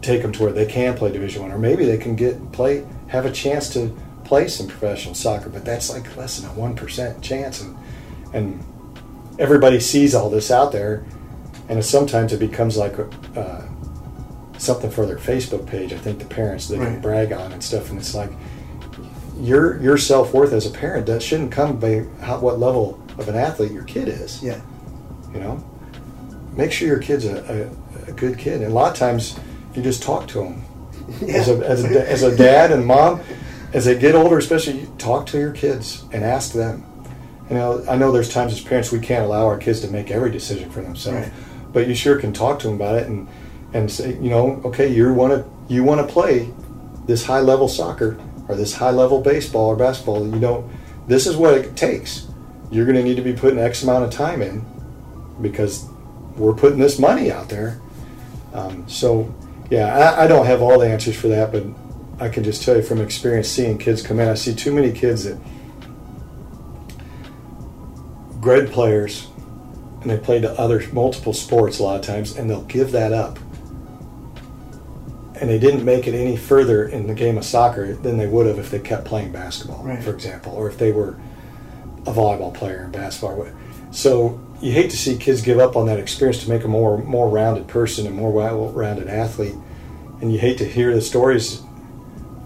[0.02, 2.86] take them to where they can play Division One, or maybe they can get play
[3.08, 3.96] have a chance to
[4.28, 5.50] play some professional soccer.
[5.50, 7.78] But that's like less than a one percent chance, and
[8.34, 8.64] and
[9.40, 11.06] everybody sees all this out there,
[11.70, 12.96] and sometimes it becomes like
[13.36, 13.62] uh,
[14.58, 15.94] something for their Facebook page.
[15.94, 18.32] I think the parents they can brag on and stuff, and it's like
[19.40, 23.28] your your self worth as a parent that shouldn't come by how, what level of
[23.30, 24.44] an athlete your kid is.
[24.44, 24.62] Yeah.
[25.34, 25.64] You know,
[26.56, 27.70] make sure your kid's a,
[28.08, 28.62] a, a good kid.
[28.62, 29.40] And a lot of times,
[29.76, 30.64] you just talk to them
[31.30, 33.22] as, a, as, a, as a dad and mom.
[33.74, 36.84] As they get older, especially, talk to your kids and ask them.
[37.50, 40.12] You know, I know there's times as parents we can't allow our kids to make
[40.12, 41.34] every decision for themselves, Right.
[41.74, 43.28] but you sure can talk to them about it and
[43.74, 46.50] and say, you know, okay, you want to you want to play
[47.06, 50.26] this high level soccer or this high level baseball or basketball.
[50.28, 50.70] You don't.
[51.08, 52.28] This is what it takes.
[52.72, 54.66] You're going to need to be putting X amount of time in
[55.42, 55.86] because
[56.36, 57.80] we're putting this money out there.
[58.54, 59.34] Um, so,
[59.70, 61.64] yeah, I, I don't have all the answers for that, but
[62.20, 64.28] I can just tell you from experience seeing kids come in.
[64.28, 65.38] I see too many kids that
[68.42, 69.28] grade players
[70.02, 73.12] and they play to other multiple sports a lot of times and they'll give that
[73.12, 73.38] up
[75.40, 78.46] and they didn't make it any further in the game of soccer than they would
[78.48, 80.02] have if they kept playing basketball Right.
[80.02, 81.20] for example or if they were
[82.06, 83.48] a volleyball player in basketball
[83.92, 87.00] so you hate to see kids give up on that experience to make a more
[87.00, 89.56] more rounded person and more well rounded athlete
[90.22, 91.64] and you hate to hear the stories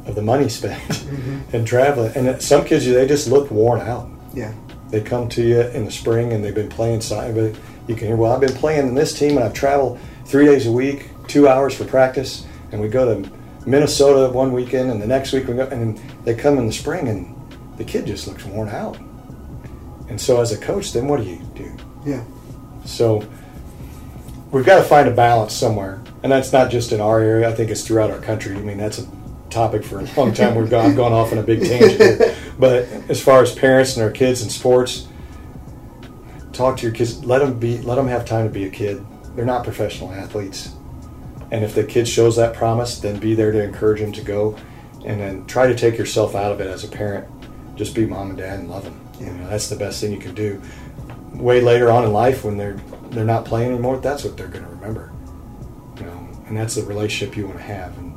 [0.05, 1.55] of the money spent mm-hmm.
[1.55, 4.53] and traveling and some kids they just look worn out Yeah.
[4.89, 7.33] they come to you in the spring and they've been playing soccer.
[7.33, 10.45] But you can hear, well, I've been playing in this team and I've traveled three
[10.45, 13.29] days a week, two hours for practice, and we go to
[13.65, 17.07] Minnesota one weekend and the next week we go, and they come in the spring
[17.07, 17.35] and
[17.77, 18.97] the kid just looks worn out.
[20.09, 21.71] And so as a coach, then what do you do?
[22.05, 22.23] Yeah.
[22.85, 23.23] So
[24.51, 27.49] we've got to find a balance somewhere, and that's not just in our area.
[27.49, 28.55] I think it's throughout our country.
[28.55, 29.07] I mean, that's a
[29.51, 30.55] topic for a long time.
[30.55, 34.11] We've gone, gone off on a big tangent, but as far as parents and our
[34.11, 35.07] kids and sports,
[36.53, 37.23] talk to your kids.
[37.23, 37.77] Let them be.
[37.79, 39.05] Let them have time to be a kid.
[39.35, 40.71] They're not professional athletes,
[41.51, 44.57] and if the kid shows that promise, then be there to encourage them to go,
[45.05, 47.27] and then try to take yourself out of it as a parent.
[47.75, 48.99] Just be mom and dad and love them.
[49.19, 50.61] You know, that's the best thing you can do
[51.33, 52.79] way later on in life when they're
[53.09, 55.11] they're not playing anymore, that's what they're going to remember.
[55.97, 57.97] You know, and that's the relationship you want to have.
[57.97, 58.10] And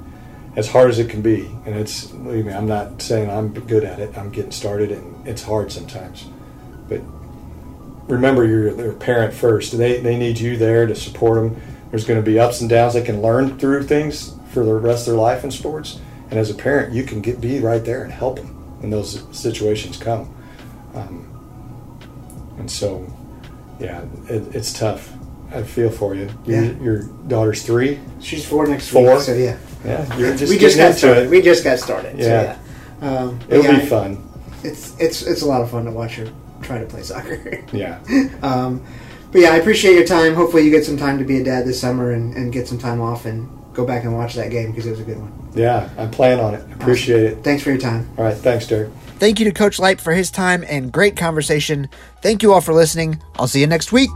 [0.57, 3.84] as hard as it can be, and it's believe me, I'm not saying I'm good
[3.84, 4.16] at it.
[4.16, 6.26] I'm getting started, and it's hard sometimes.
[6.88, 7.00] But
[8.07, 9.76] remember, you're their parent first.
[9.76, 11.61] They they need you there to support them.
[11.90, 12.94] There's going to be ups and downs.
[12.94, 16.00] They can learn through things for the rest of their life in sports.
[16.30, 18.48] And as a parent, you can get be right there and help them
[18.80, 20.34] when those situations come.
[20.94, 21.30] Um,
[22.59, 23.07] and so,
[23.78, 25.12] yeah, it, it's tough.
[25.52, 26.28] I feel for you.
[26.44, 26.72] Yeah.
[26.80, 28.00] Your daughter's three.
[28.20, 29.14] She's four next Four?
[29.14, 29.57] week, so yeah.
[29.85, 31.26] Yeah, you're just we just got into started.
[31.26, 31.30] it.
[31.30, 32.18] We just got started.
[32.18, 32.24] Yeah.
[32.24, 32.61] So
[33.03, 33.18] yeah.
[33.18, 34.30] Um, It'll yeah, be fun.
[34.62, 36.32] It's it's it's a lot of fun to watch her
[36.62, 37.64] try to play soccer.
[37.72, 38.01] Yeah.
[38.43, 38.85] um,
[39.32, 40.35] but yeah, I appreciate your time.
[40.35, 42.78] Hopefully, you get some time to be a dad this summer and, and get some
[42.78, 45.32] time off and go back and watch that game because it was a good one.
[45.55, 46.72] Yeah, I plan on it.
[46.72, 47.45] Appreciate it.
[47.45, 48.09] Thanks for your time.
[48.16, 48.93] All right, thanks, Derek.
[49.18, 51.89] Thank you to Coach Lipe for his time and great conversation.
[52.22, 53.20] Thank you all for listening.
[53.37, 54.11] I'll see you next week.